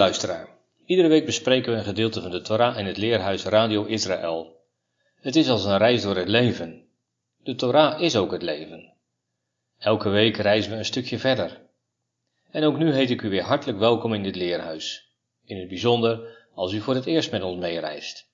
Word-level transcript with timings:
Luisteraar, 0.00 0.48
iedere 0.86 1.08
week 1.08 1.24
bespreken 1.24 1.72
we 1.72 1.78
een 1.78 1.84
gedeelte 1.84 2.20
van 2.20 2.30
de 2.30 2.40
Torah 2.40 2.78
in 2.78 2.86
het 2.86 2.96
leerhuis 2.96 3.44
Radio 3.44 3.84
Israël. 3.84 4.56
Het 5.20 5.36
is 5.36 5.48
als 5.48 5.64
een 5.64 5.78
reis 5.78 6.02
door 6.02 6.16
het 6.16 6.28
leven. 6.28 6.84
De 7.42 7.54
Torah 7.54 8.00
is 8.00 8.16
ook 8.16 8.32
het 8.32 8.42
leven. 8.42 8.92
Elke 9.78 10.08
week 10.08 10.36
reizen 10.36 10.70
we 10.70 10.76
een 10.76 10.84
stukje 10.84 11.18
verder. 11.18 11.60
En 12.50 12.64
ook 12.64 12.78
nu 12.78 12.92
heet 12.92 13.10
ik 13.10 13.22
u 13.22 13.28
weer 13.28 13.42
hartelijk 13.42 13.78
welkom 13.78 14.14
in 14.14 14.22
dit 14.22 14.36
leerhuis. 14.36 15.12
In 15.44 15.58
het 15.58 15.68
bijzonder 15.68 16.46
als 16.54 16.72
u 16.72 16.80
voor 16.80 16.94
het 16.94 17.06
eerst 17.06 17.30
met 17.30 17.42
ons 17.42 17.58
meereist. 17.58 18.30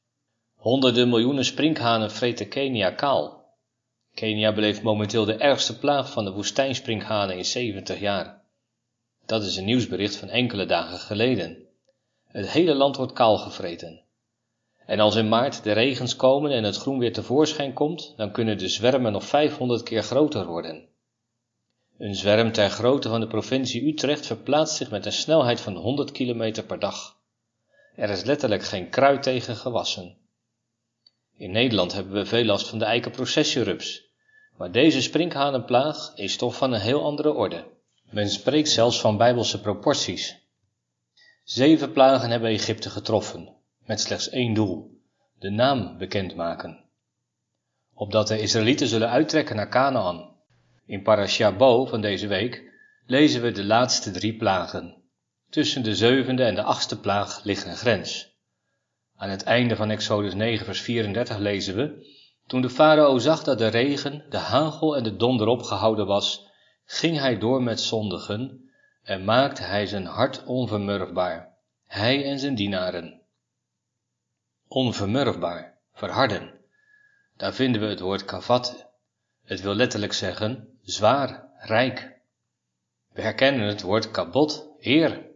Honderden 0.57 1.09
miljoenen 1.09 1.45
sprinkhanen 1.45 2.11
vreten 2.11 2.49
Kenia 2.49 2.91
kaal. 2.91 3.55
Kenia 4.15 4.53
beleeft 4.53 4.83
momenteel 4.83 5.25
de 5.25 5.37
ergste 5.37 5.79
plaag 5.79 6.13
van 6.13 6.25
de 6.25 6.33
woestijnsprinkhanen 6.33 7.37
in 7.37 7.45
70 7.45 8.01
jaar. 8.01 8.36
Dat 9.27 9.43
is 9.43 9.57
een 9.57 9.65
nieuwsbericht 9.65 10.17
van 10.17 10.29
enkele 10.29 10.67
dagen 10.67 10.99
geleden. 10.99 11.67
Het 12.27 12.51
hele 12.51 12.75
land 12.75 12.97
wordt 12.97 13.13
kaal 13.13 13.39
gevreten. 13.39 14.05
En 14.87 15.01
als 15.01 15.15
in 15.15 15.29
maart 15.29 15.63
de 15.63 15.73
regens 15.73 16.17
komen 16.17 16.51
en 16.51 16.65
het 16.65 16.77
groen 16.77 16.99
weer 16.99 17.13
tevoorschijn 17.13 17.73
komt, 17.73 18.15
dan 18.17 18.33
kunnen 18.33 18.59
de 18.59 18.69
zwermen 18.69 19.13
nog 19.13 19.25
500 19.25 19.83
keer 19.83 20.03
groter 20.03 20.47
worden. 20.47 20.89
Een 21.99 22.15
zwerm 22.15 22.53
ter 22.53 22.71
grootte 22.71 23.09
van 23.09 23.21
de 23.21 23.27
provincie 23.27 23.87
Utrecht 23.87 24.27
verplaatst 24.27 24.77
zich 24.77 24.91
met 24.91 25.07
een 25.07 25.13
snelheid 25.13 25.61
van 25.61 25.77
100 25.77 26.13
km 26.13 26.63
per 26.67 26.79
dag. 26.79 27.17
Er 27.97 28.11
is 28.11 28.25
letterlijk 28.25 28.63
geen 28.63 28.91
kruid 28.91 29.23
tegen 29.23 29.57
gewassen. 29.57 30.17
In 31.37 31.51
Nederland 31.51 31.93
hebben 31.93 32.13
we 32.13 32.27
veel 32.27 32.45
last 32.45 32.69
van 32.69 32.79
de 32.79 32.85
eikenprocessierups, 32.85 34.11
maar 34.57 34.73
deze 34.73 35.03
sprinkhanenplaag 35.03 36.13
is 36.15 36.37
toch 36.37 36.57
van 36.57 36.73
een 36.73 36.81
heel 36.81 37.05
andere 37.05 37.33
orde. 37.33 37.76
Men 38.11 38.29
spreekt 38.29 38.69
zelfs 38.69 39.01
van 39.01 39.17
bijbelse 39.17 39.61
proporties. 39.61 40.45
Zeven 41.45 41.93
plagen 41.93 42.31
hebben 42.31 42.51
Egypte 42.51 42.91
getroffen, 42.91 43.55
met 43.85 44.01
slechts 44.01 44.29
één 44.29 44.55
doel: 44.55 45.01
de 45.39 45.51
naam 45.51 45.99
bekendmaken. 45.99 46.85
Opdat 47.95 48.29
de 48.29 48.41
Israëlieten 48.41 48.87
zullen 48.87 49.11
uittrekken 49.11 49.57
naar 49.57 49.69
Canaan. 49.69 50.35
In 50.87 51.03
Parasha 51.03 51.57
Bo 51.57 51.87
van 51.87 52.01
deze 52.01 52.27
week 52.27 52.73
lezen 53.07 53.43
we 53.43 53.53
de 53.53 53.65
laatste 53.65 54.11
drie 54.11 54.37
plagen. 54.37 55.03
Tussen 55.51 55.83
de 55.83 55.95
zevende 55.95 56.45
en 56.45 56.55
de 56.55 56.63
achtste 56.63 57.01
plaag 57.01 57.45
ligt 57.45 57.67
een 57.67 57.77
grens. 57.77 58.35
Aan 59.17 59.31
het 59.31 59.43
einde 59.43 59.77
van 59.77 59.91
Exodus 59.91 60.35
9 60.35 60.65
vers 60.65 60.81
34 60.81 61.39
lezen 61.39 61.77
we, 61.77 62.07
toen 62.47 62.61
de 62.61 62.71
farao 62.71 63.19
zag 63.19 63.43
dat 63.43 63.59
de 63.59 63.67
regen, 63.67 64.25
de 64.29 64.39
hagel 64.39 64.97
en 64.97 65.03
de 65.03 65.17
donder 65.17 65.47
opgehouden 65.47 66.07
was, 66.07 66.46
ging 66.87 67.19
hij 67.19 67.39
door 67.39 67.63
met 67.63 67.81
zondigen 67.81 68.71
en 69.03 69.25
maakte 69.25 69.63
hij 69.63 69.87
zijn 69.87 70.07
hart 70.07 70.45
onvermurfbaar, 70.45 71.55
hij 71.87 72.25
en 72.25 72.39
zijn 72.39 72.55
dienaren. 72.55 73.21
Onvermurfbaar, 74.69 75.79
verharden. 75.93 76.61
Daar 77.37 77.55
vinden 77.55 77.81
we 77.81 77.87
het 77.87 78.01
woord 78.01 78.25
kavat. 78.25 78.87
Het 79.45 79.61
wil 79.61 79.75
letterlijk 79.75 80.13
zeggen 80.13 80.79
zwaar, 80.83 81.49
rijk. 81.59 82.21
We 83.13 83.23
herkennen 83.23 83.67
het 83.67 83.83
woord 83.83 84.11
kabot, 84.11 84.69
eer. 84.81 85.27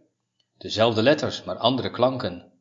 Dezelfde 0.57 1.01
letters, 1.01 1.43
maar 1.43 1.57
andere 1.57 1.91
klanken. 1.91 2.51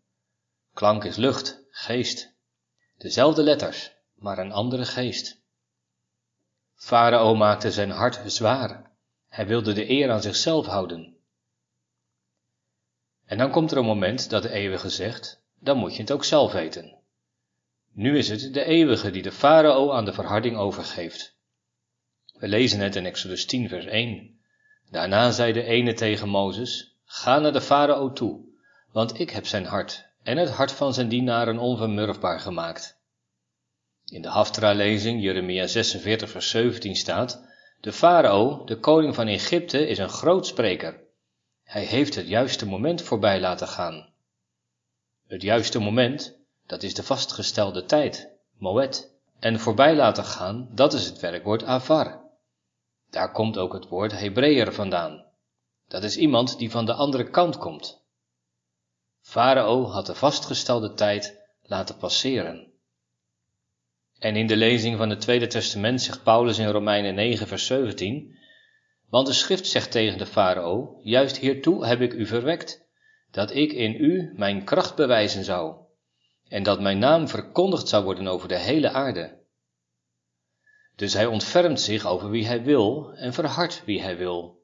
Klank 0.74 1.04
is 1.04 1.16
lucht, 1.16 1.62
geest. 1.70 2.34
Dezelfde 2.96 3.42
letters, 3.42 3.92
maar 4.14 4.38
een 4.38 4.52
andere 4.52 4.84
geest. 4.84 5.39
Farao 6.80 7.34
maakte 7.34 7.70
zijn 7.70 7.90
hart 7.90 8.32
zwaar. 8.32 8.90
Hij 9.28 9.46
wilde 9.46 9.72
de 9.72 9.90
eer 9.90 10.10
aan 10.10 10.22
zichzelf 10.22 10.66
houden. 10.66 11.16
En 13.24 13.38
dan 13.38 13.50
komt 13.50 13.70
er 13.70 13.76
een 13.76 13.84
moment 13.84 14.30
dat 14.30 14.42
de 14.42 14.50
eeuwige 14.50 14.88
zegt, 14.88 15.42
dan 15.58 15.76
moet 15.76 15.94
je 15.94 16.00
het 16.00 16.12
ook 16.12 16.24
zelf 16.24 16.52
weten. 16.52 16.98
Nu 17.92 18.18
is 18.18 18.28
het 18.28 18.54
de 18.54 18.64
eeuwige 18.64 19.10
die 19.10 19.22
de 19.22 19.32
farao 19.32 19.92
aan 19.92 20.04
de 20.04 20.12
verharding 20.12 20.56
overgeeft. 20.56 21.36
We 22.32 22.48
lezen 22.48 22.80
het 22.80 22.96
in 22.96 23.06
Exodus 23.06 23.46
10 23.46 23.68
vers 23.68 23.86
1. 23.86 24.40
Daarna 24.90 25.30
zei 25.30 25.52
de 25.52 25.62
ene 25.62 25.94
tegen 25.94 26.28
Mozes, 26.28 26.96
ga 27.04 27.38
naar 27.38 27.52
de 27.52 27.60
farao 27.60 28.12
toe, 28.12 28.44
want 28.92 29.18
ik 29.18 29.30
heb 29.30 29.46
zijn 29.46 29.64
hart 29.64 30.06
en 30.22 30.36
het 30.36 30.50
hart 30.50 30.72
van 30.72 30.94
zijn 30.94 31.08
dienaren 31.08 31.58
onvermurfbaar 31.58 32.40
gemaakt. 32.40 32.99
In 34.10 34.22
de 34.22 34.28
Haftra-lezing, 34.28 35.22
Jeremia 35.22 35.66
46 35.66 36.30
vers 36.30 36.50
17 36.50 36.96
staat, 36.96 37.44
de 37.80 37.92
farao, 37.92 38.64
de 38.64 38.78
koning 38.78 39.14
van 39.14 39.26
Egypte, 39.26 39.86
is 39.86 39.98
een 39.98 40.08
groot 40.08 40.46
spreker. 40.46 41.00
Hij 41.62 41.84
heeft 41.84 42.14
het 42.14 42.28
juiste 42.28 42.66
moment 42.66 43.02
voorbij 43.02 43.40
laten 43.40 43.68
gaan. 43.68 44.12
Het 45.26 45.42
juiste 45.42 45.78
moment, 45.78 46.38
dat 46.66 46.82
is 46.82 46.94
de 46.94 47.02
vastgestelde 47.02 47.84
tijd, 47.84 48.30
moed. 48.58 49.10
En 49.38 49.60
voorbij 49.60 49.96
laten 49.96 50.24
gaan, 50.24 50.68
dat 50.72 50.92
is 50.92 51.06
het 51.06 51.20
werkwoord 51.20 51.64
avar. 51.64 52.20
Daar 53.10 53.32
komt 53.32 53.58
ook 53.58 53.72
het 53.72 53.88
woord 53.88 54.12
Hebreeër 54.12 54.72
vandaan. 54.72 55.24
Dat 55.88 56.04
is 56.04 56.16
iemand 56.16 56.58
die 56.58 56.70
van 56.70 56.84
de 56.84 56.94
andere 56.94 57.30
kant 57.30 57.58
komt. 57.58 58.02
Farao 59.20 59.86
had 59.86 60.06
de 60.06 60.14
vastgestelde 60.14 60.94
tijd 60.94 61.38
laten 61.62 61.96
passeren. 61.96 62.69
En 64.20 64.36
in 64.36 64.46
de 64.46 64.56
lezing 64.56 64.96
van 64.96 65.10
het 65.10 65.20
Tweede 65.20 65.46
Testament 65.46 66.02
zegt 66.02 66.22
Paulus 66.22 66.58
in 66.58 66.68
Romeinen 66.68 67.14
9, 67.14 67.46
vers 67.46 67.66
17: 67.66 68.36
Want 69.08 69.26
de 69.26 69.32
schrift 69.32 69.66
zegt 69.66 69.90
tegen 69.90 70.18
de 70.18 70.26
farao: 70.26 71.00
Juist 71.02 71.36
hiertoe 71.36 71.86
heb 71.86 72.00
ik 72.00 72.12
u 72.12 72.26
verwekt, 72.26 72.88
dat 73.30 73.54
ik 73.54 73.72
in 73.72 73.94
u 73.94 74.32
mijn 74.36 74.64
kracht 74.64 74.96
bewijzen 74.96 75.44
zou, 75.44 75.76
en 76.48 76.62
dat 76.62 76.80
mijn 76.80 76.98
naam 76.98 77.28
verkondigd 77.28 77.88
zou 77.88 78.04
worden 78.04 78.26
over 78.26 78.48
de 78.48 78.58
hele 78.58 78.90
aarde. 78.90 79.38
Dus 80.96 81.12
hij 81.12 81.26
ontfermt 81.26 81.80
zich 81.80 82.06
over 82.06 82.30
wie 82.30 82.46
hij 82.46 82.62
wil 82.62 83.12
en 83.12 83.32
verhardt 83.32 83.82
wie 83.84 84.02
hij 84.02 84.16
wil. 84.16 84.62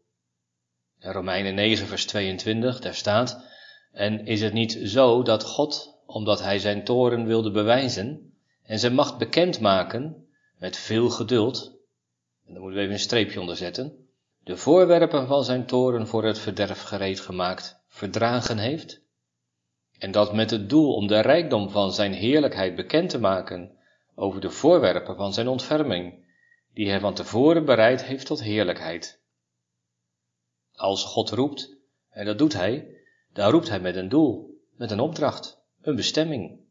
In 0.99 1.11
Romeinen 1.11 1.55
9, 1.55 1.87
vers 1.87 2.07
22, 2.07 2.81
daar 2.81 2.95
staat: 2.95 3.45
En 3.93 4.27
is 4.27 4.41
het 4.41 4.53
niet 4.53 4.81
zo 4.85 5.23
dat 5.23 5.45
God, 5.45 6.03
omdat 6.07 6.43
hij 6.43 6.59
zijn 6.59 6.85
toren 6.85 7.27
wilde 7.27 7.51
bewijzen, 7.51 8.36
en 8.67 8.79
zijn 8.79 8.95
macht 8.95 9.19
bekendmaken 9.19 10.27
met 10.59 10.77
veel 10.77 11.11
geduld, 11.11 11.79
en 12.47 12.53
daar 12.53 12.63
moeten 12.63 12.79
we 12.79 12.81
even 12.81 12.93
een 12.93 13.01
streepje 13.01 13.41
onder 13.41 13.57
zetten, 13.57 14.09
de 14.45 14.57
voorwerpen 14.57 15.27
van 15.27 15.45
zijn 15.45 15.67
toren 15.67 16.07
voor 16.07 16.25
het 16.25 16.39
verderf 16.39 16.83
gereed 16.83 17.21
gemaakt, 17.21 17.81
verdragen 17.89 18.59
heeft, 18.59 19.05
en 19.99 20.11
dat 20.11 20.35
met 20.35 20.51
het 20.51 20.69
doel 20.69 20.95
om 20.95 21.07
de 21.07 21.21
rijkdom 21.21 21.71
van 21.71 21.93
zijn 21.93 22.13
heerlijkheid 22.13 22.75
bekend 22.75 23.11
te 23.11 23.19
maken 23.19 23.79
over 24.15 24.41
de 24.41 24.51
voorwerpen 24.51 25.17
van 25.17 25.33
zijn 25.33 25.49
ontferming, 25.49 26.25
die 26.75 26.89
hij 26.89 27.01
van 27.01 27.15
tevoren 27.15 27.65
bereid 27.65 28.05
heeft 28.05 28.27
tot 28.27 28.43
heerlijkheid. 28.43 29.21
Als 30.73 31.05
God 31.05 31.31
roept, 31.31 31.77
en 32.11 32.27
dat 32.27 32.39
doet 32.39 32.53
hij, 32.53 32.97
dan 33.33 33.51
roept 33.51 33.69
hij 33.69 33.81
met 33.81 33.97
een 33.97 34.09
doel, 34.09 34.61
met 34.77 34.91
een 34.91 35.01
opdracht, 35.01 35.61
een 35.81 35.97
bestemming. 35.97 36.66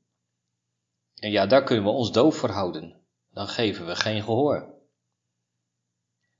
En 1.20 1.32
ja, 1.32 1.46
daar 1.46 1.64
kunnen 1.64 1.86
we 1.86 1.90
ons 1.90 2.12
doof 2.12 2.36
voor 2.36 2.50
houden. 2.50 2.96
Dan 3.34 3.48
geven 3.48 3.86
we 3.86 3.96
geen 3.96 4.24
gehoor. 4.24 4.74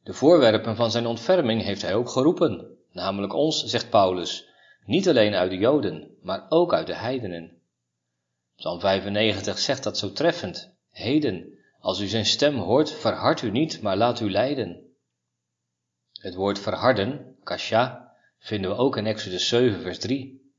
De 0.04 0.14
voorwerpen 0.14 0.76
van 0.76 0.92
zijn 0.92 1.06
ontferming 1.06 1.62
heeft 1.62 1.82
hij 1.82 1.96
ook 1.96 2.10
geroepen, 2.10 2.78
namelijk 2.92 3.34
ons, 3.34 3.64
zegt 3.64 3.90
Paulus, 3.90 4.48
niet 4.86 5.10
alleen 5.10 5.34
uit 5.34 5.50
de 5.50 5.58
Joden, 5.58 6.18
maar 6.22 6.46
ook 6.50 6.74
uit 6.74 6.88
de 6.88 6.96
heidenen. 6.96 7.62
Psalm 8.56 8.80
95 8.80 9.58
zegt 9.60 9.84
dat 9.84 9.98
zo 9.98 10.12
treffend. 10.12 10.72
Heden, 10.92 11.58
als 11.80 12.00
u 12.00 12.08
zijn 12.08 12.26
stem 12.26 12.58
hoort, 12.58 12.92
verhard 12.92 13.42
u 13.42 13.52
niet, 13.52 13.82
maar 13.82 13.98
laat 13.98 14.20
u 14.20 14.32
leiden. 14.32 14.94
Het 16.14 16.36
woord 16.36 16.60
verharden, 16.60 17.36
kasha, 17.44 18.14
vinden 18.40 18.72
we 18.72 18.78
ook 18.78 18.98
in 18.98 19.06
Exodus 19.06 19.48
7, 19.48 19.82
vers 19.82 20.00
3. 20.00 20.52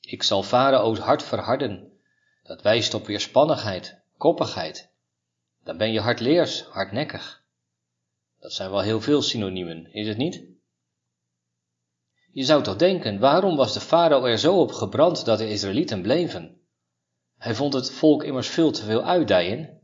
Ik 0.00 0.22
zal 0.22 0.42
Farao's 0.42 0.98
hart 0.98 1.22
verharden, 1.22 1.89
dat 2.50 2.62
wijst 2.62 2.94
op 2.94 3.06
weerspannigheid, 3.06 4.00
koppigheid. 4.16 4.90
Dan 5.64 5.76
ben 5.76 5.92
je 5.92 6.00
hardleers, 6.00 6.62
hardnekkig. 6.62 7.42
Dat 8.38 8.52
zijn 8.52 8.70
wel 8.70 8.80
heel 8.80 9.00
veel 9.00 9.22
synoniemen, 9.22 9.92
is 9.92 10.08
het 10.08 10.16
niet? 10.16 10.44
Je 12.32 12.44
zou 12.44 12.62
toch 12.62 12.76
denken, 12.76 13.18
waarom 13.18 13.56
was 13.56 13.72
de 13.72 13.80
farao 13.80 14.24
er 14.24 14.38
zo 14.38 14.60
op 14.60 14.72
gebrand 14.72 15.24
dat 15.24 15.38
de 15.38 15.48
Israëlieten 15.50 16.02
bleven? 16.02 16.60
Hij 17.36 17.54
vond 17.54 17.72
het 17.72 17.90
volk 17.90 18.22
immers 18.22 18.48
veel 18.48 18.70
te 18.70 18.84
veel 18.84 19.02
uitdijen, 19.02 19.80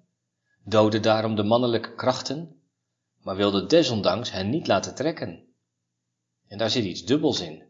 doodde 0.65 1.01
daarom 1.01 1.35
de 1.35 1.45
mannelijke 1.45 1.95
krachten, 1.95 2.63
maar 3.21 3.37
wilde 3.37 3.67
desondanks 3.67 4.31
hen 4.31 4.51
niet 4.51 4.67
laten 4.67 4.95
trekken. 4.95 5.55
En 6.49 6.59
daar 6.59 6.71
zit 6.71 6.85
iets 6.85 7.05
dubbels 7.05 7.41
in. 7.41 7.66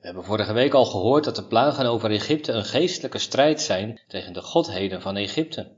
We 0.00 0.06
hebben 0.06 0.24
vorige 0.24 0.52
week 0.52 0.74
al 0.74 0.84
gehoord 0.84 1.24
dat 1.24 1.36
de 1.36 1.44
plagen 1.44 1.86
over 1.86 2.10
Egypte 2.10 2.52
een 2.52 2.64
geestelijke 2.64 3.18
strijd 3.18 3.60
zijn 3.60 4.00
tegen 4.08 4.32
de 4.32 4.42
godheden 4.42 5.02
van 5.02 5.16
Egypte. 5.16 5.76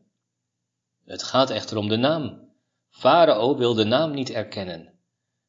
Het 1.04 1.22
gaat 1.22 1.50
echter 1.50 1.76
om 1.76 1.88
de 1.88 1.96
naam. 1.96 2.50
Farao 2.90 3.56
wil 3.56 3.74
de 3.74 3.84
naam 3.84 4.14
niet 4.14 4.30
erkennen, 4.30 4.98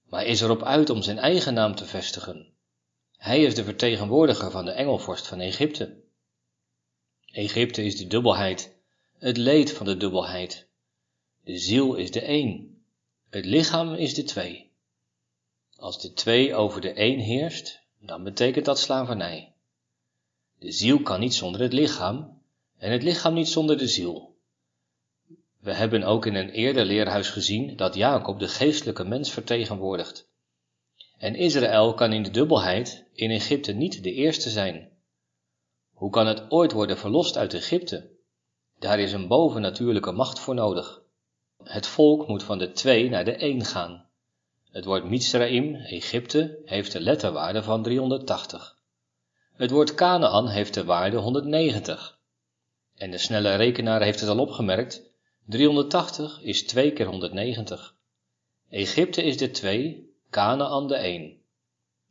maar 0.09 0.25
is 0.25 0.41
erop 0.41 0.63
uit 0.63 0.89
om 0.89 1.01
zijn 1.01 1.17
eigen 1.17 1.53
naam 1.53 1.75
te 1.75 1.85
vestigen. 1.85 2.53
Hij 3.17 3.43
is 3.43 3.55
de 3.55 3.63
vertegenwoordiger 3.63 4.51
van 4.51 4.65
de 4.65 4.71
engelvorst 4.71 5.27
van 5.27 5.39
Egypte. 5.39 6.01
Egypte 7.31 7.83
is 7.83 7.97
de 7.97 8.07
dubbelheid, 8.07 8.75
het 9.17 9.37
leed 9.37 9.71
van 9.71 9.85
de 9.85 9.97
dubbelheid. 9.97 10.67
De 11.43 11.57
ziel 11.57 11.95
is 11.95 12.11
de 12.11 12.27
een, 12.27 12.81
het 13.29 13.45
lichaam 13.45 13.93
is 13.93 14.13
de 14.13 14.23
twee. 14.23 14.71
Als 15.75 16.01
de 16.01 16.13
twee 16.13 16.55
over 16.55 16.81
de 16.81 16.99
een 17.01 17.19
heerst, 17.19 17.82
dan 18.05 18.23
betekent 18.23 18.65
dat 18.65 18.79
slavernij. 18.79 19.53
De 20.59 20.71
ziel 20.71 21.01
kan 21.01 21.19
niet 21.19 21.33
zonder 21.33 21.61
het 21.61 21.73
lichaam 21.73 22.41
en 22.77 22.91
het 22.91 23.03
lichaam 23.03 23.33
niet 23.33 23.49
zonder 23.49 23.77
de 23.77 23.87
ziel. 23.87 24.35
We 25.59 25.73
hebben 25.73 26.03
ook 26.03 26.25
in 26.25 26.35
een 26.35 26.49
eerder 26.49 26.85
leerhuis 26.85 27.29
gezien 27.29 27.75
dat 27.75 27.95
Jacob 27.95 28.39
de 28.39 28.47
geestelijke 28.47 29.03
mens 29.03 29.31
vertegenwoordigt. 29.31 30.31
En 31.17 31.35
Israël 31.35 31.93
kan 31.93 32.13
in 32.13 32.23
de 32.23 32.29
dubbelheid 32.31 33.05
in 33.13 33.31
Egypte 33.31 33.71
niet 33.71 34.03
de 34.03 34.13
eerste 34.13 34.49
zijn. 34.49 34.91
Hoe 35.93 36.09
kan 36.09 36.27
het 36.27 36.51
ooit 36.51 36.71
worden 36.71 36.97
verlost 36.97 37.37
uit 37.37 37.53
Egypte? 37.53 38.09
Daar 38.79 38.99
is 38.99 39.13
een 39.13 39.27
bovennatuurlijke 39.27 40.11
macht 40.11 40.39
voor 40.39 40.55
nodig. 40.55 41.01
Het 41.63 41.87
volk 41.87 42.27
moet 42.27 42.43
van 42.43 42.57
de 42.57 42.71
twee 42.71 43.09
naar 43.09 43.25
de 43.25 43.35
één 43.35 43.65
gaan. 43.65 44.09
Het 44.73 44.85
woord 44.85 45.03
Mizraim, 45.03 45.75
Egypte, 45.75 46.59
heeft 46.65 46.91
de 46.91 46.99
letterwaarde 46.99 47.63
van 47.63 47.83
380. 47.83 48.77
Het 49.53 49.71
woord 49.71 49.95
Canaan 49.95 50.47
heeft 50.47 50.73
de 50.73 50.85
waarde 50.85 51.17
190. 51.17 52.19
En 52.95 53.11
de 53.11 53.17
snelle 53.17 53.55
rekenaar 53.55 54.01
heeft 54.01 54.19
het 54.19 54.29
al 54.29 54.39
opgemerkt, 54.39 55.01
380 55.45 56.41
is 56.41 56.63
2 56.63 56.93
keer 56.93 57.05
190. 57.05 57.95
Egypte 58.69 59.23
is 59.23 59.37
de 59.37 59.51
2, 59.51 60.09
Canaan 60.29 60.87
de 60.87 60.95
1. 60.95 61.41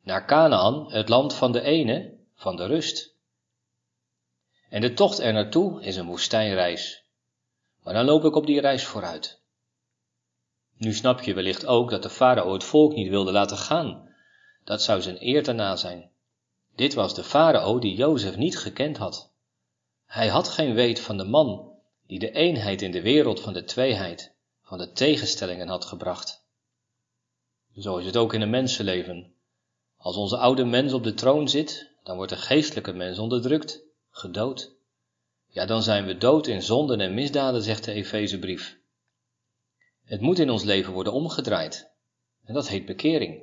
Naar 0.03 0.27
Canaan, 0.27 0.93
het 0.93 1.09
land 1.09 1.35
van 1.35 1.53
de 1.53 1.61
ene, 1.61 2.15
van 2.35 2.57
de 2.57 2.67
rust. 2.67 3.15
En 4.69 4.81
de 4.81 4.95
tocht 4.95 5.19
er 5.19 5.33
naartoe 5.33 5.83
is 5.83 5.97
een 5.97 6.07
woestijnreis. 6.07 7.05
Maar 7.83 7.95
dan 7.95 8.05
loop 8.05 8.25
ik 8.25 8.35
op 8.35 8.47
die 8.47 8.61
reis 8.61 8.85
vooruit. 8.85 9.42
Nu 10.77 10.93
snap 10.93 11.21
je 11.21 11.35
wellicht 11.35 11.67
ook 11.67 11.91
dat 11.91 12.03
de 12.03 12.11
farao 12.11 12.53
het 12.53 12.65
volk 12.65 12.95
niet 12.95 13.09
wilde 13.09 13.33
laten 13.33 13.57
gaan. 13.57 14.09
Dat 14.65 14.83
zou 14.83 15.03
zijn 15.03 15.27
eer 15.27 15.45
daarna 15.45 15.77
zijn. 15.77 16.11
Dit 16.77 16.95
was 16.95 17.15
de 17.15 17.25
farao 17.25 17.79
die 17.79 17.95
Jozef 17.95 18.37
niet 18.37 18.59
gekend 18.59 18.97
had. 18.97 19.33
Hij 20.07 20.29
had 20.29 20.49
geen 20.49 20.75
weet 20.75 21.01
van 21.01 21.17
de 21.17 21.25
man 21.25 21.73
die 22.07 22.19
de 22.19 22.31
eenheid 22.31 22.83
in 22.83 22.91
de 22.91 23.03
wereld 23.03 23.41
van 23.41 23.53
de 23.53 23.65
tweeheid, 23.65 24.35
van 24.63 24.79
de 24.79 24.93
tegenstellingen 24.93 25.69
had 25.69 25.85
gebracht. 25.85 26.45
Zo 27.77 27.97
is 27.97 28.07
het 28.07 28.17
ook 28.17 28.35
in 28.35 28.41
een 28.41 28.51
mensenleven. 28.51 29.35
Als 29.97 30.17
onze 30.17 30.37
oude 30.37 30.65
mens 30.65 30.93
op 30.93 31.05
de 31.05 31.15
troon 31.15 31.49
zit, 31.49 31.91
dan 32.03 32.17
wordt 32.17 32.33
de 32.33 32.39
geestelijke 32.39 32.93
mens 32.93 33.19
onderdrukt, 33.19 33.83
gedood. 34.11 34.73
Ja, 35.47 35.67
dan 35.67 35.83
zijn 35.83 36.07
we 36.07 36.19
dood 36.19 36.47
in 36.47 36.63
zonden 36.63 37.01
en 37.01 37.15
misdaden, 37.15 37.63
zegt 37.63 37.85
de 37.85 37.93
Efezebrief. 37.93 38.81
Het 40.13 40.21
moet 40.21 40.39
in 40.39 40.51
ons 40.51 40.65
leven 40.65 40.93
worden 40.93 41.13
omgedraaid. 41.13 41.91
En 42.45 42.55
dat 42.55 42.69
heet 42.69 42.87
bekering. 42.87 43.43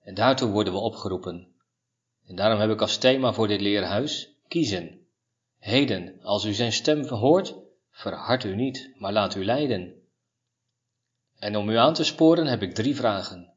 En 0.00 0.14
daartoe 0.14 0.50
worden 0.50 0.72
we 0.72 0.78
opgeroepen. 0.78 1.54
En 2.26 2.36
daarom 2.36 2.60
heb 2.60 2.70
ik 2.70 2.80
als 2.80 2.96
thema 2.96 3.32
voor 3.32 3.48
dit 3.48 3.60
leerhuis 3.60 4.34
kiezen. 4.48 5.06
Heden, 5.58 6.22
als 6.22 6.44
u 6.44 6.52
zijn 6.52 6.72
stem 6.72 7.04
verhoort, 7.04 7.54
verhard 7.90 8.44
u 8.44 8.54
niet, 8.54 8.92
maar 8.94 9.12
laat 9.12 9.34
u 9.34 9.44
leiden. 9.44 9.94
En 11.38 11.56
om 11.56 11.68
u 11.68 11.76
aan 11.76 11.94
te 11.94 12.04
sporen 12.04 12.46
heb 12.46 12.62
ik 12.62 12.74
drie 12.74 12.96
vragen. 12.96 13.52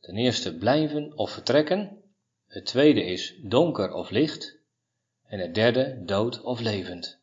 Ten 0.00 0.16
eerste 0.16 0.56
blijven 0.56 1.16
of 1.18 1.30
vertrekken. 1.30 2.02
Het 2.46 2.66
tweede 2.66 3.04
is 3.04 3.34
donker 3.42 3.92
of 3.92 4.10
licht. 4.10 4.58
En 5.26 5.38
het 5.38 5.54
derde 5.54 6.02
dood 6.04 6.42
of 6.42 6.60
levend. 6.60 7.20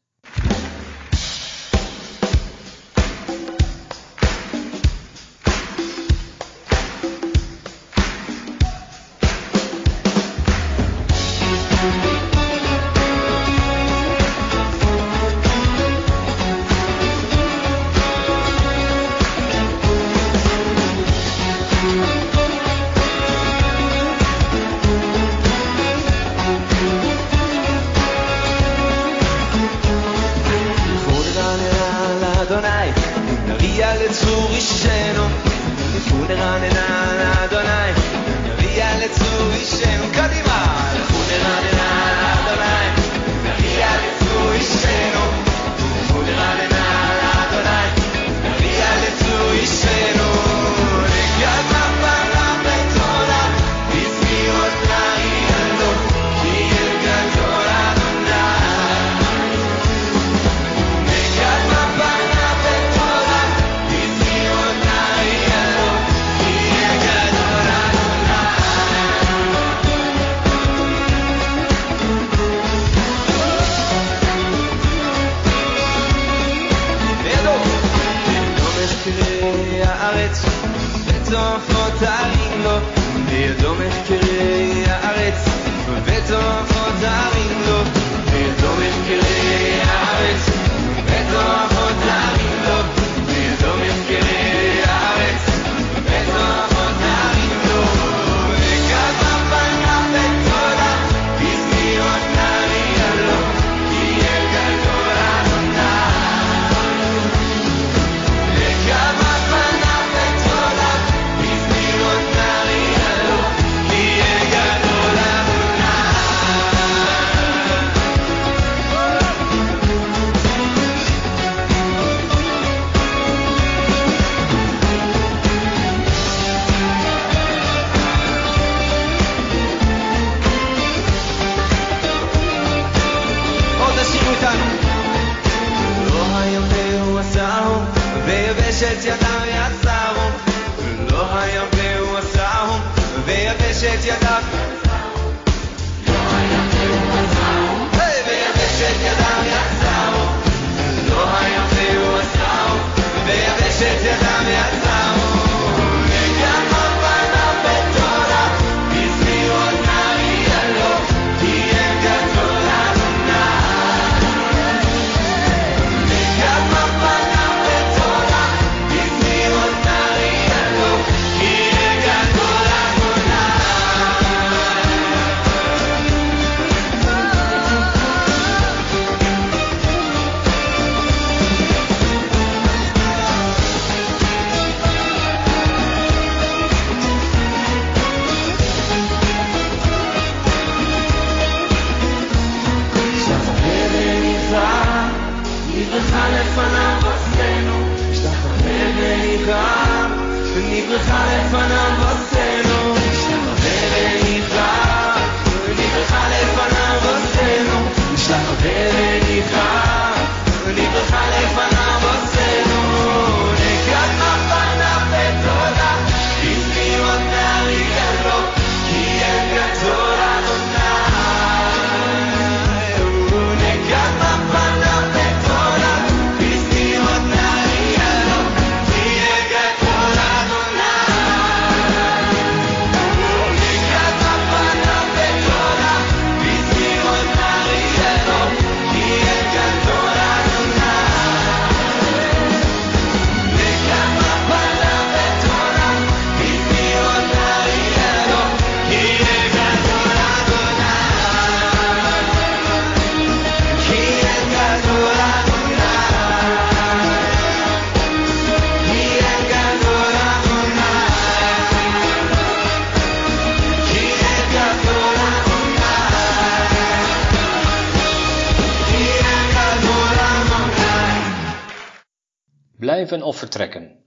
Blijven 272.93 273.23
of 273.23 273.37
vertrekken. 273.37 274.03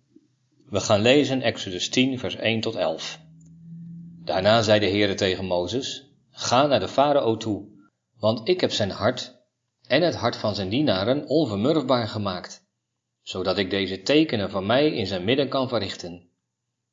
We 0.69 0.81
gaan 0.81 1.01
lezen 1.01 1.43
Exodus 1.43 1.89
10, 1.89 2.19
vers 2.19 2.37
1 2.37 2.61
tot 2.61 2.75
11. 2.75 3.21
Daarna 4.25 4.63
zei 4.63 4.81
de 4.81 4.87
Heere 4.87 5.15
tegen 5.15 5.45
Mozes: 5.45 6.11
Ga 6.31 6.67
naar 6.67 6.81
de 6.81 6.89
farao 6.89 7.37
toe, 7.37 7.69
want 8.19 8.49
ik 8.49 8.61
heb 8.61 8.73
zijn 8.73 8.91
hart 8.91 9.35
en 9.87 10.03
het 10.03 10.15
hart 10.15 10.37
van 10.37 10.55
zijn 10.55 10.69
dienaren 10.69 11.29
onvermurfbaar 11.29 12.09
gemaakt, 12.09 12.67
zodat 13.23 13.59
ik 13.59 13.71
deze 13.71 14.03
tekenen 14.03 14.51
van 14.51 14.67
mij 14.67 14.93
in 14.93 15.07
zijn 15.07 15.25
midden 15.25 15.49
kan 15.49 15.69
verrichten. 15.69 16.29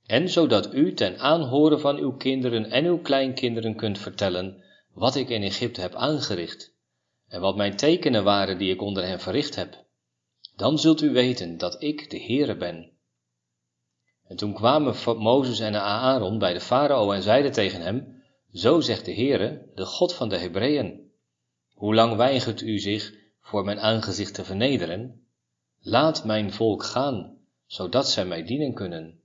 En 0.05 0.29
zodat 0.29 0.73
u 0.73 0.93
ten 0.93 1.19
aanhoren 1.19 1.79
van 1.79 1.97
uw 1.97 2.15
kinderen 2.15 2.71
en 2.71 2.85
uw 2.85 2.97
kleinkinderen 2.97 3.75
kunt 3.75 3.99
vertellen 3.99 4.63
wat 4.93 5.15
ik 5.15 5.29
in 5.29 5.43
Egypte 5.43 5.81
heb 5.81 5.95
aangericht, 5.95 6.75
en 7.27 7.41
wat 7.41 7.55
mijn 7.55 7.75
tekenen 7.75 8.23
waren 8.23 8.57
die 8.57 8.71
ik 8.71 8.81
onder 8.81 9.05
hen 9.05 9.19
verricht 9.19 9.55
heb. 9.55 9.82
Dan 10.55 10.79
zult 10.79 11.01
u 11.01 11.11
weten 11.11 11.57
dat 11.57 11.83
ik 11.83 12.09
de 12.09 12.23
Heere 12.23 12.57
ben. 12.57 12.91
En 14.27 14.35
toen 14.35 14.53
kwamen 14.53 14.95
Mozes 15.17 15.59
en 15.59 15.75
Aaron 15.75 16.39
bij 16.39 16.53
de 16.53 16.61
farao 16.61 17.11
en 17.11 17.23
zeiden 17.23 17.51
tegen 17.51 17.81
hem, 17.81 18.23
Zo 18.53 18.79
zegt 18.79 19.05
de 19.05 19.13
Heere, 19.13 19.71
de 19.75 19.85
God 19.85 20.13
van 20.13 20.29
de 20.29 20.37
Hebreeën. 20.37 21.11
Hoe 21.73 21.95
lang 21.95 22.15
weigert 22.15 22.61
u 22.61 22.79
zich 22.79 23.13
voor 23.41 23.63
mijn 23.63 23.79
aangezicht 23.79 24.33
te 24.33 24.43
vernederen? 24.43 25.27
Laat 25.81 26.25
mijn 26.25 26.51
volk 26.51 26.83
gaan, 26.83 27.37
zodat 27.65 28.09
zij 28.09 28.25
mij 28.25 28.43
dienen 28.43 28.73
kunnen. 28.73 29.19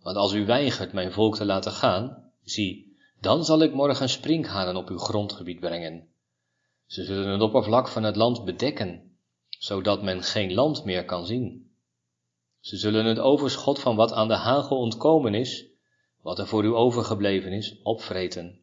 Want 0.00 0.16
als 0.16 0.32
u 0.32 0.46
weigert 0.46 0.92
mijn 0.92 1.12
volk 1.12 1.36
te 1.36 1.44
laten 1.44 1.72
gaan, 1.72 2.32
zie, 2.42 2.96
dan 3.20 3.44
zal 3.44 3.62
ik 3.62 3.72
morgen 3.72 4.08
sprinkhanen 4.08 4.76
op 4.76 4.88
uw 4.88 4.98
grondgebied 4.98 5.60
brengen. 5.60 6.08
Ze 6.86 7.04
zullen 7.04 7.28
het 7.28 7.40
oppervlak 7.40 7.88
van 7.88 8.02
het 8.02 8.16
land 8.16 8.44
bedekken, 8.44 9.07
zodat 9.58 10.02
men 10.02 10.22
geen 10.22 10.54
land 10.54 10.84
meer 10.84 11.04
kan 11.04 11.26
zien. 11.26 11.70
Ze 12.60 12.76
zullen 12.76 13.04
het 13.04 13.18
overschot 13.18 13.78
van 13.78 13.96
wat 13.96 14.12
aan 14.12 14.28
de 14.28 14.34
hagel 14.34 14.76
ontkomen 14.78 15.34
is, 15.34 15.66
wat 16.22 16.38
er 16.38 16.46
voor 16.46 16.64
u 16.64 16.74
overgebleven 16.74 17.52
is, 17.52 17.80
opvreten. 17.82 18.60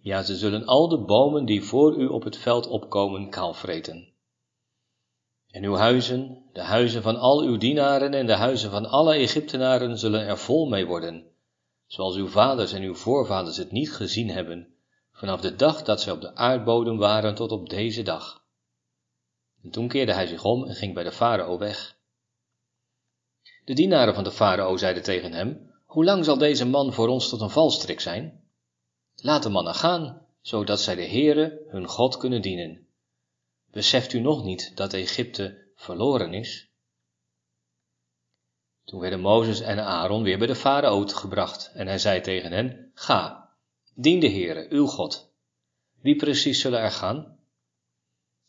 Ja, 0.00 0.22
ze 0.22 0.36
zullen 0.36 0.66
al 0.66 0.88
de 0.88 0.98
bomen 0.98 1.44
die 1.44 1.62
voor 1.62 1.96
u 1.96 2.06
op 2.06 2.24
het 2.24 2.36
veld 2.36 2.66
opkomen 2.66 3.30
kaalvreten. 3.30 4.12
En 5.50 5.64
uw 5.64 5.74
huizen, 5.74 6.42
de 6.52 6.62
huizen 6.62 7.02
van 7.02 7.16
al 7.16 7.42
uw 7.42 7.56
dienaren 7.56 8.14
en 8.14 8.26
de 8.26 8.34
huizen 8.34 8.70
van 8.70 8.86
alle 8.86 9.14
Egyptenaren 9.14 9.98
zullen 9.98 10.26
er 10.26 10.38
vol 10.38 10.68
mee 10.68 10.86
worden, 10.86 11.26
zoals 11.86 12.16
uw 12.16 12.28
vaders 12.28 12.72
en 12.72 12.82
uw 12.82 12.94
voorvaders 12.94 13.56
het 13.56 13.72
niet 13.72 13.92
gezien 13.92 14.30
hebben, 14.30 14.74
vanaf 15.12 15.40
de 15.40 15.56
dag 15.56 15.82
dat 15.82 16.00
zij 16.00 16.12
op 16.12 16.20
de 16.20 16.34
aardbodem 16.34 16.96
waren 16.96 17.34
tot 17.34 17.52
op 17.52 17.68
deze 17.68 18.02
dag. 18.02 18.41
En 19.62 19.70
toen 19.70 19.88
keerde 19.88 20.12
hij 20.12 20.26
zich 20.26 20.44
om 20.44 20.64
en 20.64 20.74
ging 20.74 20.94
bij 20.94 21.04
de 21.04 21.12
farao 21.12 21.58
weg. 21.58 21.96
De 23.64 23.74
dienaren 23.74 24.14
van 24.14 24.24
de 24.24 24.32
farao 24.32 24.76
zeiden 24.76 25.02
tegen 25.02 25.32
hem, 25.32 25.72
hoe 25.84 26.04
lang 26.04 26.24
zal 26.24 26.38
deze 26.38 26.66
man 26.66 26.92
voor 26.92 27.08
ons 27.08 27.28
tot 27.28 27.40
een 27.40 27.50
valstrik 27.50 28.00
zijn? 28.00 28.44
Laat 29.14 29.42
de 29.42 29.48
mannen 29.48 29.74
gaan, 29.74 30.26
zodat 30.40 30.80
zij 30.80 30.94
de 30.94 31.06
Heere, 31.06 31.62
hun 31.68 31.88
God, 31.88 32.16
kunnen 32.16 32.42
dienen. 32.42 32.86
Beseft 33.70 34.12
u 34.12 34.20
nog 34.20 34.44
niet 34.44 34.76
dat 34.76 34.92
Egypte 34.92 35.70
verloren 35.74 36.34
is? 36.34 36.70
Toen 38.84 39.00
werden 39.00 39.20
Mozes 39.20 39.60
en 39.60 39.78
Aaron 39.78 40.22
weer 40.22 40.38
bij 40.38 40.46
de 40.46 40.54
farao 40.54 41.06
gebracht 41.06 41.70
en 41.74 41.86
hij 41.86 41.98
zei 41.98 42.20
tegen 42.20 42.52
hen, 42.52 42.90
ga, 42.94 43.50
dien 43.94 44.20
de 44.20 44.28
Heere, 44.28 44.66
uw 44.70 44.86
God. 44.86 45.32
Wie 46.00 46.16
precies 46.16 46.60
zullen 46.60 46.80
er 46.80 46.90
gaan? 46.90 47.31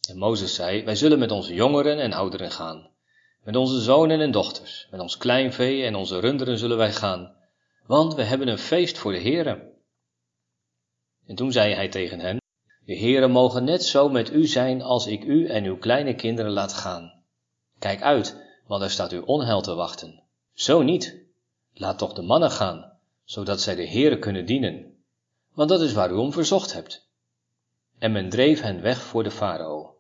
En 0.10 0.18
Mozes 0.18 0.56
zei, 0.56 0.84
wij 0.84 0.96
zullen 0.96 1.20
met 1.20 1.32
onze 1.32 1.54
jongeren 1.54 2.00
en 2.00 2.14
ouderen 2.14 2.52
gaan. 2.52 2.90
Met 3.44 3.56
onze 3.56 3.82
zonen 3.82 4.20
en 4.20 4.32
dochters, 4.32 4.88
met 4.92 5.00
ons 5.00 5.18
kleinvee 5.18 5.84
en 5.84 5.96
onze 5.96 6.20
runderen 6.20 6.58
zullen 6.58 6.78
wij 6.78 6.94
gaan, 6.94 7.36
want 7.86 8.16
we 8.16 8.24
hebben 8.24 8.48
een 8.48 8.58
feest 8.58 8.98
voor 8.98 9.12
de 9.12 9.22
Heere. 9.22 9.72
En 11.26 11.36
toen 11.36 11.52
zei 11.52 11.74
hij 11.74 11.90
tegen 11.90 12.20
hen, 12.20 12.42
de 12.86 12.98
Heere 12.98 13.28
mogen 13.28 13.64
net 13.64 13.84
zo 13.84 14.10
met 14.10 14.32
u 14.32 14.48
zijn 14.48 14.82
als 14.82 15.08
ik 15.08 15.24
u 15.24 15.48
en 15.48 15.64
uw 15.64 15.78
kleine 15.78 16.16
kinderen 16.16 16.52
laat 16.52 16.74
gaan. 16.74 17.24
Kijk 17.80 18.02
uit, 18.02 18.42
want 18.68 18.84
er 18.84 18.90
staat 18.90 19.14
u 19.14 19.18
onheil 19.18 19.62
te 19.62 19.74
wachten. 19.74 20.24
Zo 20.54 20.82
niet. 20.82 21.22
Laat 21.74 21.98
toch 21.98 22.14
de 22.14 22.22
mannen 22.22 22.52
gaan, 22.52 22.98
zodat 23.24 23.62
zij 23.62 23.76
de 23.76 23.88
Heere 23.88 24.20
kunnen 24.20 24.46
dienen. 24.46 25.04
Want 25.54 25.70
dat 25.70 25.82
is 25.82 25.94
waar 25.94 26.12
u 26.12 26.16
om 26.16 26.32
verzocht 26.32 26.74
hebt. 26.74 27.03
En 28.04 28.12
men 28.12 28.30
dreef 28.30 28.62
hen 28.62 28.82
weg 28.82 29.02
voor 29.02 29.24
de 29.24 29.32
farao. 29.32 29.96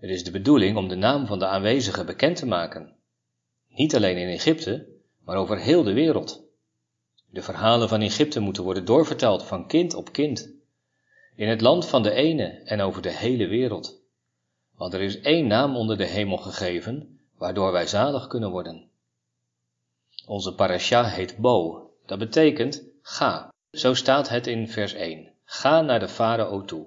Het 0.00 0.10
is 0.10 0.24
de 0.24 0.30
bedoeling 0.30 0.76
om 0.76 0.88
de 0.88 0.94
naam 0.94 1.26
van 1.26 1.38
de 1.38 1.46
aanwezigen 1.46 2.06
bekend 2.06 2.36
te 2.36 2.46
maken. 2.46 2.96
Niet 3.68 3.96
alleen 3.96 4.16
in 4.16 4.28
Egypte, 4.28 4.88
maar 5.24 5.36
over 5.36 5.58
heel 5.58 5.82
de 5.82 5.92
wereld. 5.92 6.44
De 7.30 7.42
verhalen 7.42 7.88
van 7.88 8.00
Egypte 8.00 8.40
moeten 8.40 8.62
worden 8.62 8.84
doorverteld 8.84 9.42
van 9.42 9.66
kind 9.66 9.94
op 9.94 10.12
kind. 10.12 10.54
In 11.36 11.48
het 11.48 11.60
land 11.60 11.86
van 11.86 12.02
de 12.02 12.12
ene 12.12 12.48
en 12.64 12.80
over 12.80 13.02
de 13.02 13.12
hele 13.12 13.46
wereld. 13.46 14.02
Want 14.76 14.94
er 14.94 15.00
is 15.00 15.20
één 15.20 15.46
naam 15.46 15.76
onder 15.76 15.96
de 15.96 16.06
hemel 16.06 16.36
gegeven, 16.36 17.20
waardoor 17.36 17.72
wij 17.72 17.86
zalig 17.86 18.26
kunnen 18.26 18.50
worden. 18.50 18.90
Onze 20.26 20.54
parasha 20.54 21.04
heet 21.04 21.36
Bo. 21.36 21.90
Dat 22.06 22.18
betekent 22.18 22.84
ga. 23.02 23.52
Zo 23.70 23.94
staat 23.94 24.28
het 24.28 24.46
in 24.46 24.68
vers 24.68 24.94
1. 24.94 25.31
Ga 25.54 25.80
naar 25.80 26.00
de 26.00 26.08
farao 26.08 26.64
toe. 26.64 26.86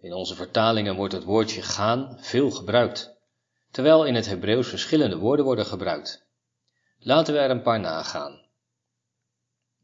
In 0.00 0.12
onze 0.12 0.34
vertalingen 0.34 0.94
wordt 0.94 1.12
het 1.12 1.24
woordje 1.24 1.62
gaan 1.62 2.16
veel 2.20 2.50
gebruikt, 2.50 3.16
terwijl 3.70 4.04
in 4.04 4.14
het 4.14 4.26
Hebreeuws 4.26 4.68
verschillende 4.68 5.16
woorden 5.16 5.44
worden 5.44 5.66
gebruikt. 5.66 6.26
Laten 6.98 7.34
we 7.34 7.40
er 7.40 7.50
een 7.50 7.62
paar 7.62 7.80
nagaan. 7.80 8.40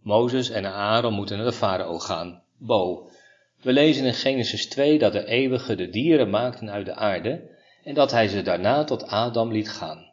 Mozes 0.03 0.51
en 0.51 0.67
Aaron 0.67 1.13
moeten 1.13 1.37
naar 1.37 1.47
de 1.47 1.53
farao 1.53 1.99
gaan, 1.99 2.43
Bo. 2.59 3.11
We 3.61 3.73
lezen 3.73 4.07
in 4.07 4.15
Genesis 4.15 4.69
2 4.69 4.99
dat 4.99 5.13
de 5.13 5.25
eeuwige 5.25 5.75
de 5.75 5.89
dieren 5.89 6.31
maakten 6.31 6.71
uit 6.71 6.87
de 6.87 6.95
aarde 6.95 7.59
en 7.85 7.95
dat 7.95 8.11
hij 8.11 8.29
ze 8.29 8.43
daarna 8.43 8.85
tot 8.85 9.07
Adam 9.07 9.53
liet 9.53 9.71
gaan. 9.71 10.13